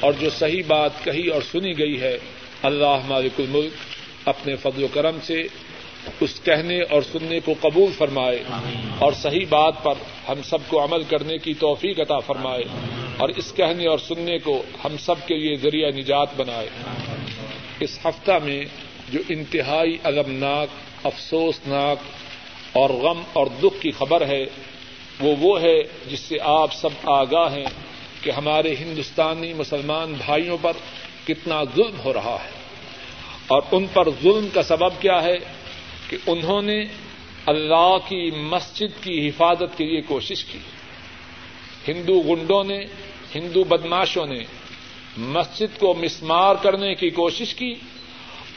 [0.00, 2.18] اور جو صحیح بات کہی اور سنی گئی ہے،
[2.62, 3.72] اللہ مالک الملک
[4.28, 5.42] اپنے فضل و کرم سے
[6.20, 8.42] اس کہنے اور سننے کو قبول فرمائے
[8.98, 9.94] اور صحیح بات پر
[10.28, 12.62] ہم سب کو عمل کرنے کی توفیق عطا فرمائے
[13.16, 16.68] اور اس کہنے اور سننے کو ہم سب کے لیے ذریعہ نجات بنائے۔
[17.80, 18.64] اس ہفتہ میں
[19.12, 20.68] جو انتہائی المناک
[21.06, 21.98] افسوسناک
[22.72, 24.44] اور غم اور دکھ کی خبر ہے
[25.20, 27.64] وہ وہ ہے جس سے آپ سب آگاہ ہیں
[28.22, 30.72] کہ ہمارے ہندوستانی مسلمان بھائیوں پر
[31.26, 32.50] کتنا ظلم ہو رہا ہے۔
[33.46, 35.36] اور ان پر ظلم کا سبب کیا ہے؟
[36.08, 36.84] کہ انہوں نے
[37.46, 40.58] اللہ کی مسجد کی حفاظت کے لیے کوشش کی۔
[41.88, 42.84] ہندو گنڈوں نے،
[43.34, 44.38] ہندو بدماشوں نے
[45.16, 47.74] مسجد کو مسمار کرنے کی کوشش کی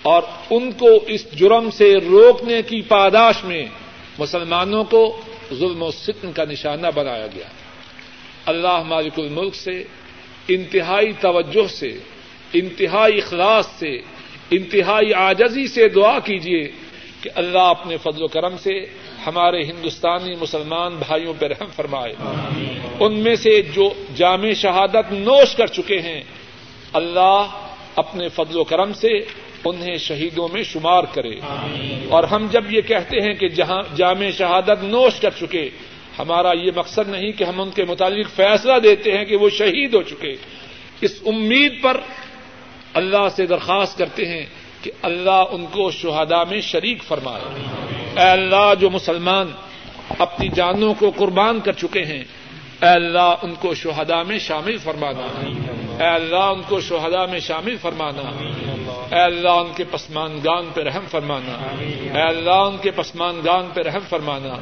[0.01, 3.65] اور ان کو اس جرم سے روکنے کی پاداش میں
[4.19, 5.21] مسلمانوں کو
[5.53, 7.47] ظلم و ستم کا نشانہ بنایا گیا۔
[8.45, 9.83] اللہ مالک الملک سے
[10.47, 11.99] انتہائی توجہ سے،
[12.53, 13.97] انتہائی اخلاص سے،
[14.51, 16.71] انتہائی آجزی سے دعا کیجیے
[17.21, 18.85] کہ اللہ اپنے فضل و کرم سے
[19.25, 22.13] ہمارے ہندوستانی مسلمان بھائیوں پہ رحم فرمائے۔
[22.99, 26.23] ان میں سے جو جامع شہادت نوش کر چکے ہیں
[26.93, 27.45] اللہ
[27.95, 29.09] اپنے فضل و کرم سے
[29.65, 31.39] انہیں شہیدوں میں شمار کرے۔
[32.09, 35.69] اور ہم جب یہ کہتے ہیں کہ جہاں جامع شہادت نوش کر چکے
[36.19, 39.93] ہمارا یہ مقصد نہیں کہ ہم ان کے متعلق فیصلہ دیتے ہیں کہ وہ شہید
[39.93, 40.35] ہو چکے۔
[41.01, 41.97] اس امید پر
[42.93, 44.45] اللہ سے درخواست کرتے ہیں
[44.81, 47.41] کہ اللہ ان کو شہدا میں شریک فرمائے۔
[48.17, 49.47] اے اللہ جو مسلمان
[50.19, 52.23] اپنی جانوں کو قربان کر چکے ہیں،
[52.81, 55.49] اے اللہ ان کو شہدا میں شامل فرمانا۔
[56.03, 58.21] اے اللہ ان کو شہدا میں شامل فرمانا۔
[59.15, 61.53] اے اللہ ان کے پسمان گان پہ رحم فرمانا۔
[62.15, 64.53] اے اللہ ان کے پسمان گان پہ رحم فرمانا۔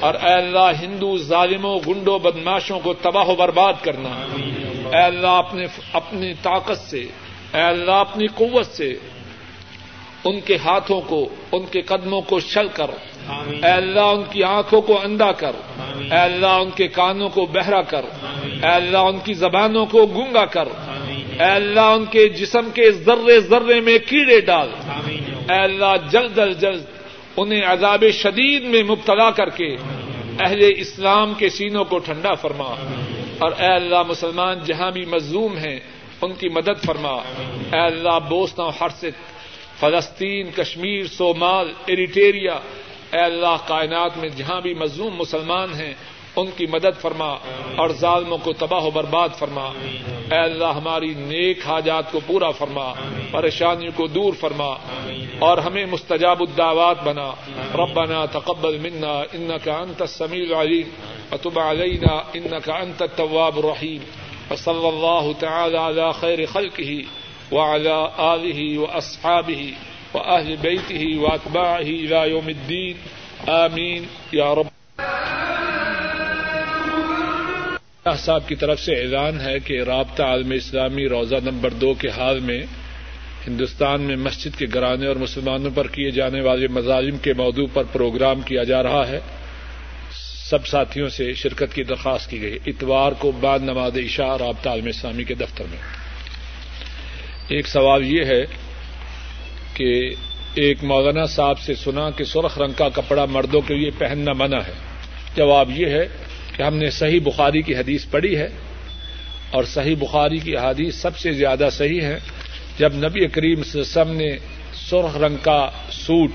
[0.00, 4.26] اور اے اللہ ہندو ظالموں، گنڈوں بدماشوں کو تباہ و برباد کرنا۔
[4.96, 7.00] اے اللہ اپنے، اپنی طاقت سے،
[7.54, 8.94] اے اللہ اپنی قوت سے
[10.24, 12.90] ان کے ہاتھوں کو ان کے قدموں کو شل کر
[13.64, 15.52] اے اللہ ان کی آنکھوں کو اندھا کر
[16.12, 18.04] اے اللہ ان کے کانوں کو بہرا کر
[18.62, 20.68] اے اللہ ان کی زبانوں کو گونگا کر
[21.40, 24.68] اے اللہ ان کے جسم کے ذرے ذرے میں کیڑے ڈال۔
[25.50, 26.84] اے اللہ جلد از جلد
[27.36, 29.76] انہیں عذاب شدید میں مبتلا کر کے
[30.40, 32.74] اہل اسلام کے سینوں کو ٹھنڈا فرما۔
[33.38, 35.80] اور اے اللہ مسلمان جہاں بھی مظلوم ہیں
[36.22, 37.12] ان کی مدد فرما۔
[37.72, 39.39] اے اللہ بوسنا ہرسک
[39.80, 42.54] فلسطین، کشمیر، صومال، ایریٹیریا۔
[43.12, 45.94] اے اللہ، کائنات میں جہاں بھی مظلوم مسلمان ہیں،
[46.36, 47.32] ان کی مدد فرما
[47.76, 49.66] اور ظالموں کو تباہ و برباد فرما۔
[50.32, 52.92] اے اللہ، ہماری نیک حاجات کو پورا فرما،
[53.30, 54.74] پریشانیوں کو دور فرما
[55.38, 57.32] اور ہمیں مستجاب الدعوات بنا۔
[57.74, 60.88] ربنا تقبل منا انك انت السميع العليم
[61.32, 63.98] وتب علينا انك انت التواب الرحيم
[64.50, 67.19] وصلى الله تعالى على خير خلقه
[67.52, 69.62] وعلى آله وأصحابه
[70.14, 72.92] وأهل بيته وأتباعه إلى يوم الدين.
[73.50, 74.66] آمین یا رب.
[78.18, 82.40] صاحب کی طرف سے اعلان ہے کہ رابطہ عالم اسلامی روزہ نمبر دو کے حال
[82.40, 82.62] میں
[83.48, 87.84] ہندوستان میں مسجد کے گرانے اور مسلمانوں پر کیے جانے والے مظالم کے موضوع پر
[87.92, 89.20] پروگرام کیا جا رہا ہے۔
[90.50, 94.86] سب ساتھیوں سے شرکت کی درخواست کی گئی۔ اتوار کو بعد نماز عشاء رابطہ عالم
[94.86, 95.99] اسلامی کے دفتر میں۔
[97.50, 98.44] ایک سوال یہ ہے
[99.74, 100.10] کہ
[100.54, 104.56] ایک مولانا صاحب سے سنا کہ سرخ رنگ کا کپڑا مردوں کے لیے پہننا منع
[104.56, 104.72] ہے۔
[105.36, 106.08] جواب یہ ہے
[106.56, 108.48] کہ ہم نے صحیح بخاری کی حدیث پڑھی ہے
[109.50, 112.18] اور صحیح بخاری کی حدیث سب سے زیادہ صحیح ہے۔
[112.78, 114.36] جب نبی کریم وسلم نے
[114.74, 116.30] سرخ رنگ کا سوٹ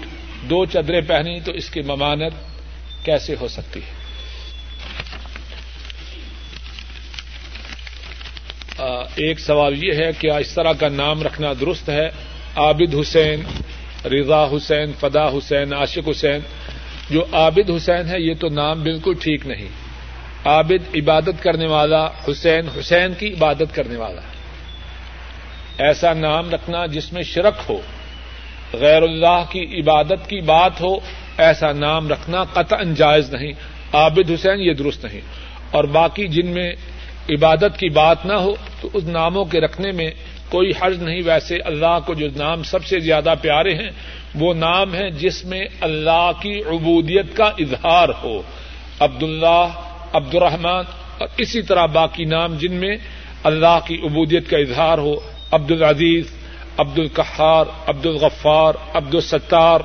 [0.50, 2.34] دو چدریں پہنی تو اس کی ممانت
[3.06, 4.05] کیسے ہو سکتی ہے؟
[9.16, 12.10] ایک سوال یہ ہے کہ اس طرح کا نام رکھنا درست ہے؟
[12.56, 13.42] عابد حسین،
[14.08, 16.40] رضا حسین، فدا حسین، عاشق حسین۔
[17.10, 19.68] جو عابد حسین ہے، یہ تو نام بالکل ٹھیک نہیں۔
[20.46, 24.22] عابد عبادت کرنے والا، حسین حسین کی عبادت کرنے والا۔
[25.78, 27.82] ایسا نام رکھنا جس میں شرک ہو،
[28.74, 30.96] غیر اللہ کی عبادت کی بات ہو،
[31.38, 33.52] ایسا نام رکھنا قطع جائز نہیں۔
[33.94, 35.22] عابد حسین یہ درست نہیں۔
[35.72, 36.74] اور باقی جن میں
[37.30, 40.12] عبادت کی بات نہ ہو تو اس ناموں کے رکھنے میں
[40.50, 43.92] کوئی حرج نہیں۔ ویسے اللہ کو جو نام سب سے زیادہ پیارے ہیں،
[44.36, 48.42] وہ نام ہے جس میں اللہ کی عبودیت کا اظہار ہو۔
[49.00, 49.68] عبد اللہ
[50.14, 50.86] عبد الرحمان
[51.18, 52.98] اور اسی طرح باقی نام جن میں
[53.44, 55.16] اللہ کی عبودیت کا اظہار ہو۔
[55.52, 56.26] عبد العزیز
[56.78, 59.80] عبد القحار عبد الغفار عبد الستار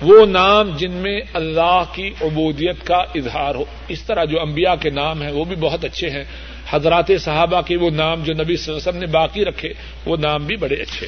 [0.00, 4.90] وہ نام جن میں اللہ کی عبودیت کا اظہار ہو۔ اس طرح جو انبیاء کے
[4.90, 6.24] نام ہیں، وہ بھی بہت اچھے ہیں۔
[6.70, 9.72] حضرات صحابہ کے وہ نام جو نبی صلی اللہ علیہ وسلم نے باقی رکھے،
[10.06, 11.06] وہ نام بھی بڑے اچھے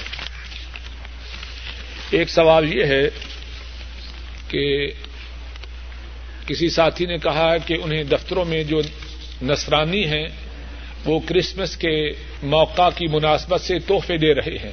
[2.10, 3.08] ایک سوال یہ ہے
[4.48, 4.90] کہ
[6.46, 8.80] کسی ساتھی نے کہا کہ انہیں دفتروں میں جو
[9.42, 10.28] نصرانی ہیں،
[11.04, 14.72] وہ کرسمس کے موقع کی مناسبت سے تحفے دے رہے ہیں۔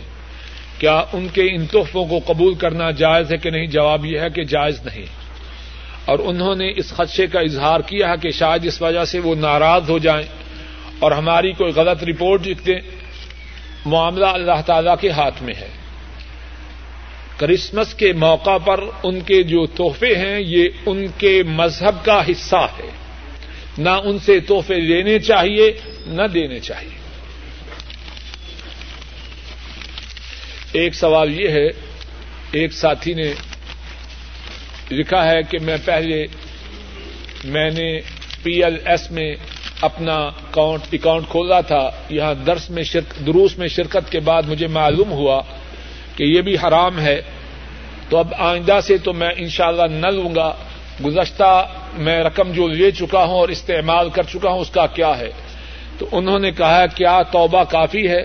[0.79, 4.29] کیا ان کے ان تحفوں کو قبول کرنا جائز ہے کہ نہیں؟ جواب یہ ہے
[4.29, 5.05] کہ جائز نہیں۔
[6.05, 9.35] اور انہوں نے اس خدشے کا اظہار کیا ہے کہ شاید اس وجہ سے وہ
[9.35, 10.48] ناراض ہو جائیں۔
[10.99, 12.79] اور ہماری کوئی غلط رپورٹ لکھ دیں
[13.85, 15.67] معاملہ اللہ تعالی کے ہاتھ میں ہے۔
[17.37, 22.67] کرسمس کے موقع پر ان کے جو تحفے ہیں، یہ ان کے مذہب کا حصہ
[22.79, 22.89] ہے۔
[23.77, 26.99] نہ ان سے تحفے لینے چاہیے، نہ دینے چاہیے۔
[30.71, 31.67] ایک سوال یہ ہے،
[32.51, 33.33] ایک ساتھی نے
[34.91, 36.25] لکھا ہے کہ میں پہلے
[37.43, 37.99] میں نے
[38.43, 39.35] پی ایل ایس میں
[39.81, 42.83] اپنا اکاؤنٹ اکاؤنٹ کھولا تھا، یہاں درس میں
[43.25, 45.41] دروس میں شرکت کے بعد مجھے معلوم ہوا
[46.15, 47.21] کہ یہ بھی حرام ہے۔
[48.09, 50.55] تو اب آئندہ سے تو میں انشاءاللہ نہ لوں گا۔
[51.05, 51.67] گزشتہ
[51.97, 55.31] میں رقم جو لے چکا ہوں اور استعمال کر چکا ہوں، اس کا کیا ہے؟
[55.97, 58.23] تو انہوں نے کہا، کیا توبہ کافی ہے؟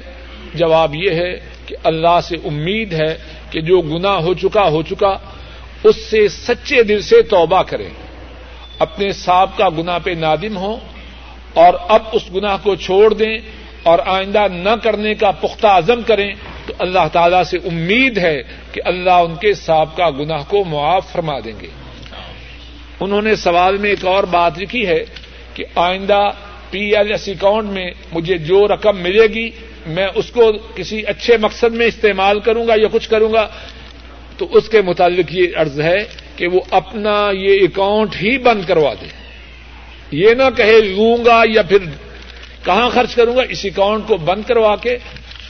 [0.55, 1.37] جواب یہ ہے
[1.67, 3.19] کہ اللہ سے امید ہے
[3.51, 5.17] کہ جو گنا ہو چکا ہو چکا،
[5.85, 7.89] اس سے سچے دل سے توبہ کریں
[8.79, 10.77] اپنے ساب کا گنا پہ نادم ہوں۔
[11.55, 13.39] اور اب اس گناہ کو چھوڑ دیں
[13.83, 16.35] اور آئندہ نہ کرنے کا پختہ عزم کریں
[16.67, 18.43] تو اللہ تعالی سے امید ہے
[18.73, 21.67] کہ اللہ ان کے سابقہ گناہ کو معاف فرما دیں گے۔
[23.01, 25.05] انہوں نے سوال میں ایک اور بات لکھی ہے
[25.55, 26.31] کہ آئندہ
[26.71, 29.51] پی ایل ایس اکاؤنٹ میں مجھے جو رقم ملے گی،
[29.87, 33.49] میں اس کو کسی اچھے مقصد میں استعمال کروں گا یا کچھ کروں گا؟
[34.39, 35.97] تو اس کے متعلق یہ عرض ہے
[36.37, 39.24] کہ وہ اپنا یہ اکاؤنٹ ہی بند کروا دیں۔
[40.15, 41.85] یہ نہ کہے لوں گا یا پھر
[42.65, 44.97] کہاں خرچ کروں گا، اس اکاؤنٹ کو بند کروا کے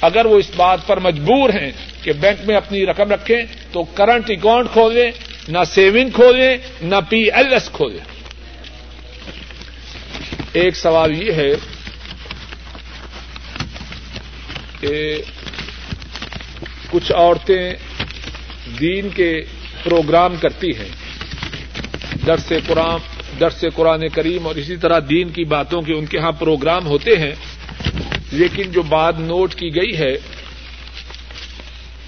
[0.00, 1.70] اگر وہ اس بات پر مجبور ہیں
[2.02, 3.36] کہ بینک میں اپنی رقم رکھیں
[3.72, 5.10] تو کرنٹ اکاؤنٹ کھولیں،
[5.48, 8.04] نہ سیونگ کھولیں، نہ پی ایل ایس کھولیں۔
[10.52, 11.50] ایک سوال یہ ہے
[14.80, 15.22] کہ
[16.90, 17.72] کچھ عورتیں
[18.80, 19.32] دین کے
[19.82, 20.88] پروگرام کرتی ہیں،
[22.26, 22.98] درس قرآن
[23.40, 27.16] درس قرآن کریم اور اسی طرح دین کی باتوں کے ان کے ہاں پروگرام ہوتے
[27.16, 27.34] ہیں،
[28.32, 30.16] لیکن جو بات نوٹ کی گئی ہے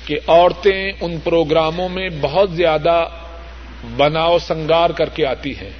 [0.06, 3.08] کہ عورتیں ان پروگراموں میں بہت زیادہ
[3.96, 5.70] بناؤ سنگار کر کے آتی ہیں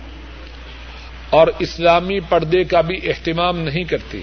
[1.31, 4.23] اور اسلامی پردے کا بھی اہتمام نہیں کرتی۔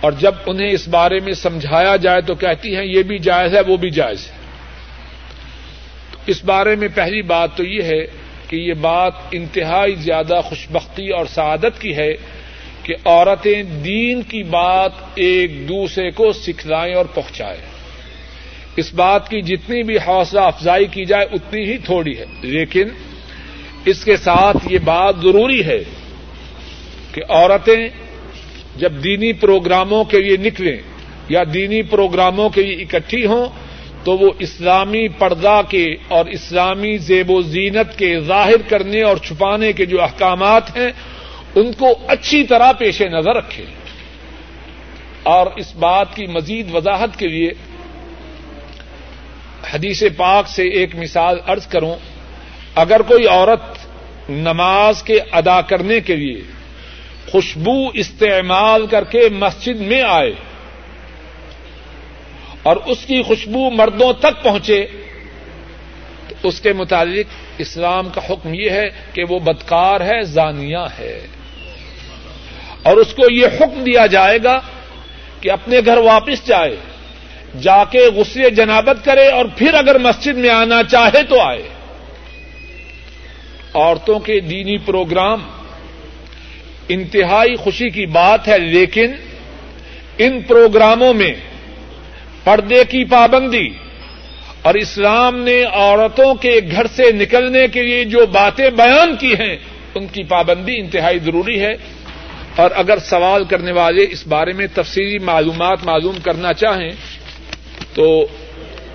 [0.00, 3.60] اور جب انہیں اس بارے میں سمجھایا جائے تو کہتی ہیں، یہ بھی جائز ہے،
[3.66, 4.32] وہ بھی جائز ہے۔
[6.26, 8.21] اس بارے میں پہلی بات تو یہ ہے
[8.52, 12.14] کہ یہ بات انتہائی زیادہ خوشبختی اور سعادت کی ہے
[12.82, 17.60] کہ عورتیں دین کی بات ایک دوسرے کو سکھلائیں اور پہنچائیں۔
[18.76, 22.88] اس بات کی جتنی بھی حوصلہ افزائی کی جائے اتنی ہی تھوڑی ہے۔ لیکن
[23.84, 25.84] اس کے ساتھ یہ بات ضروری ہے
[27.12, 27.88] کہ عورتیں
[28.76, 30.76] جب دینی پروگراموں کے لیے نکلیں
[31.28, 33.46] یا دینی پروگراموں کے لیے اکٹھی ہوں
[34.04, 39.72] تو وہ اسلامی پردہ کے اور اسلامی زیب و زینت کے ظاہر کرنے اور چھپانے
[39.72, 40.90] کے جو احکامات ہیں،
[41.54, 43.64] ان کو اچھی طرح پیش نظر رکھے
[45.22, 47.50] اور اس بات کی مزید وضاحت کے لیے
[49.72, 51.94] حدیث پاک سے ایک مثال ارض کروں،
[52.74, 56.42] اگر کوئی عورت نماز کے ادا کرنے کے لیے
[57.30, 60.32] خوشبو استعمال کر کے مسجد میں آئے
[62.62, 64.86] اور اس کی خوشبو مردوں تک پہنچے،
[66.28, 67.26] تو اس کے متعلق
[67.58, 71.26] اسلام کا حکم یہ ہے کہ وہ بدکار ہے زانیہ ہے۔
[72.82, 74.60] اور اس کو یہ حکم دیا جائے گا
[75.40, 76.76] کہ اپنے گھر واپس جائے،
[77.60, 81.68] جا کے غصے جنابت کرے اور پھر اگر مسجد میں آنا چاہے تو آئے۔
[83.74, 85.48] عورتوں کے دینی پروگرام
[86.88, 89.12] انتہائی خوشی کی بات ہے، لیکن
[90.18, 91.34] ان پروگراموں میں
[92.44, 93.68] پردے کی پابندی
[94.62, 99.56] اور اسلام نے عورتوں کے گھر سے نکلنے کے لیے جو باتیں بیان کی ہیں،
[99.94, 101.72] ان کی پابندی انتہائی ضروری ہے۔
[102.56, 106.90] اور اگر سوال کرنے والے اس بارے میں تفصیلی معلومات معلوم کرنا چاہیں،
[107.94, 108.26] تو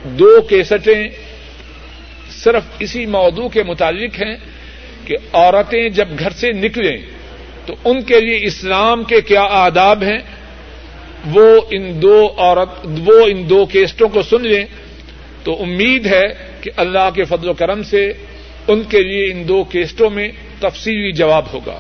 [0.04, 1.10] دو کیسٹیں
[2.44, 4.36] صرف اسی موضوع کے متعلق ہیں
[5.06, 6.98] کہ عورتیں جب گھر سے نکلیں،
[7.66, 10.18] تو ان کے لیے اسلام کے کیا آداب ہیں؟
[11.26, 14.66] وہ ان دو عورت، وہ ان دو کیسٹوں کو سن لیں
[15.44, 16.24] تو امید ہے
[16.62, 18.14] کہ اللہ کے فضل و کرم سے
[18.68, 21.80] ان کے لیے ان دو کیسٹوں میں تفصیلی جواب ہوگا۔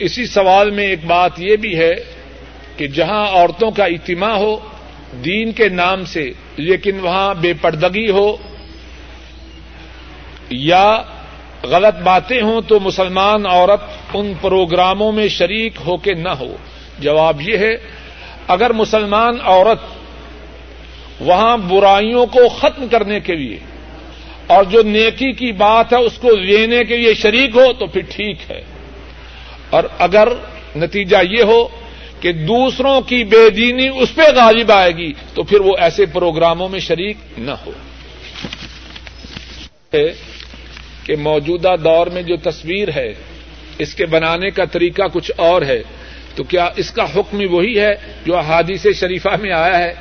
[0.00, 1.94] اسی سوال میں ایک بات یہ بھی ہے
[2.76, 4.56] کہ جہاں عورتوں کا اجتماع ہو،
[5.24, 8.36] دین کے نام سے، لیکن وہاں بے پردگی ہو
[10.50, 11.02] یا
[11.62, 13.80] غلط باتیں ہوں تو مسلمان عورت
[14.14, 16.56] ان پروگراموں میں شریک ہو کے نہ ہو۔
[16.98, 17.76] جواب یہ ہے،
[18.48, 19.78] اگر مسلمان عورت
[21.20, 23.58] وہاں برائیوں کو ختم کرنے کے لیے
[24.46, 28.00] اور جو نیکی کی بات ہے اس کو لینے کے لیے شریک ہو تو پھر
[28.00, 28.64] ٹھیک ہے۔
[29.70, 30.28] اور اگر
[30.76, 31.68] نتیجہ یہ ہو
[32.20, 36.68] کہ دوسروں کی بے دینی اس پہ غالب آئے گی تو پھر وہ ایسے پروگراموں
[36.68, 37.72] میں شریک نہ ہو۔
[41.04, 43.14] کہ موجودہ دور میں جو تصویر ہے،
[43.78, 45.82] اس کے بنانے کا طریقہ کچھ اور ہے۔
[46.34, 47.94] تو کیا اس کا حکم وہی ہے
[48.26, 49.94] جو احادیث شریفہ میں آیا ہے؟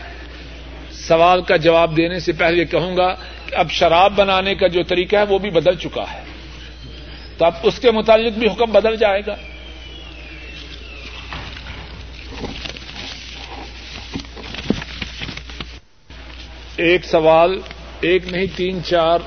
[0.92, 3.14] سوال کا جواب دینے سے پہلے کہوں گا
[3.50, 6.22] کہ اب شراب بنانے کا جو طریقہ ہے، وہ بھی بدل چکا ہے۔
[7.38, 9.36] تو اب اس کے متعلق بھی حکم بدل جائے گا۔
[16.76, 17.60] ایک سوال،
[18.02, 19.20] ایک نہیں، تین، چار۔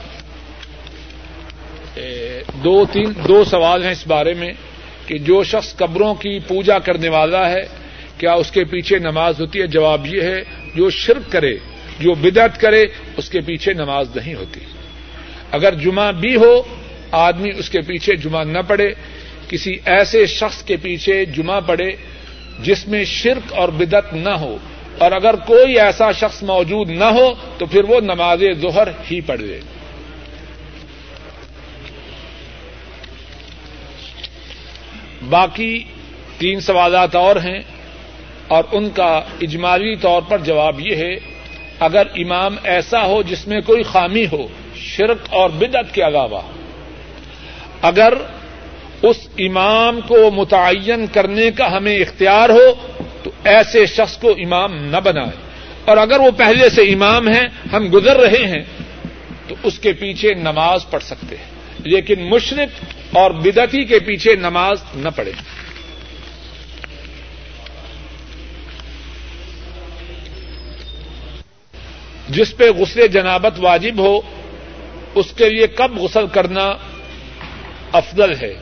[2.64, 4.52] دو تین، دو سوال ہیں اس بارے میں
[5.06, 7.62] کہ جو شخص قبروں کی پوجا کرنے والا ہے،
[8.18, 10.42] کیا اس کے پیچھے نماز ہوتی ہے؟ جواب یہ ہے،
[10.74, 11.54] جو شرک کرے،
[12.00, 12.84] جو بدعت کرے،
[13.16, 14.60] اس کے پیچھے نماز نہیں ہوتی۔
[15.52, 16.62] اگر جمعہ بھی ہو،
[17.10, 18.88] آدمی اس کے پیچھے جمعہ نہ پڑے
[19.48, 21.90] کسی ایسے شخص کے پیچھے جمعہ پڑے
[22.62, 24.56] جس میں شرک اور بدعت نہ ہو،
[24.98, 27.28] اور اگر کوئی ایسا شخص موجود نہ ہو،
[27.58, 29.60] تو پھر وہ نماز ظہر ہی پڑھ لے۔
[35.28, 35.84] باقی
[36.38, 37.60] تین سوالات اور ہیں
[38.48, 41.14] اور ان کا اجمالی طور پر جواب یہ ہے،
[41.80, 46.40] اگر امام ایسا ہو جس میں کوئی خامی ہو، شرک اور بدعت کے علاوہ،
[47.82, 48.12] اگر
[49.02, 52.74] اس امام کو متعین کرنے کا ہمیں اختیار ہو،
[53.22, 55.46] تو ایسے شخص کو امام نہ بنائے۔
[55.84, 58.64] اور اگر وہ پہلے سے امام ہیں، ہم گزر رہے ہیں،
[59.48, 64.78] تو اس کے پیچھے نماز پڑھ سکتے ہیں۔ لیکن مشرق اور بدتی کے پیچھے نماز
[64.94, 65.32] نہ پڑھے۔
[72.28, 74.20] جس پہ غسل جنابت واجب ہو،
[75.14, 76.74] اس کے لیے کب غسل کرنا
[77.92, 78.54] افضل ہے؟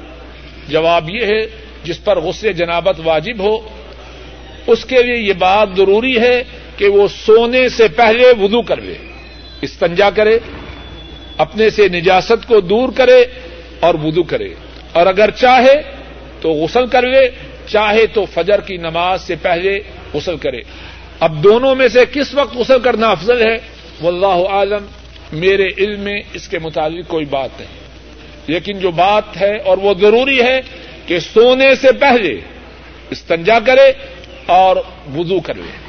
[0.68, 1.46] جواب یہ ہے،
[1.84, 3.68] جس پر غسل جنابت واجب ہو،
[4.66, 6.44] اس کے لیے یہ بات ضروری ہے
[6.76, 8.94] کہ وہ سونے سے پہلے وضو کر لے،
[9.60, 10.38] استنجا کرے،
[11.36, 13.24] اپنے سے نجاست کو دور کرے
[13.85, 14.55] اور وضو کرے۔
[14.93, 15.82] اور اگر چاہے
[16.40, 17.31] تو غسل کر لے،
[17.66, 19.81] چاہے تو فجر کی نماز سے پہلے
[20.15, 20.61] غسل کرے۔
[21.20, 23.56] اب دونوں میں سے کس وقت غسل کرنا افضل ہے؟
[24.02, 24.86] واللہ عالم
[25.32, 27.70] میرے علم میں اس کے متعلق کوئی بات نہیں۔
[28.47, 30.61] لیکن جو بات ہے اور وہ ضروری ہے
[31.06, 32.40] کہ سونے سے پہلے
[33.11, 33.93] استنجا کرے
[34.47, 34.77] اور
[35.16, 35.84] وضو کر لے۔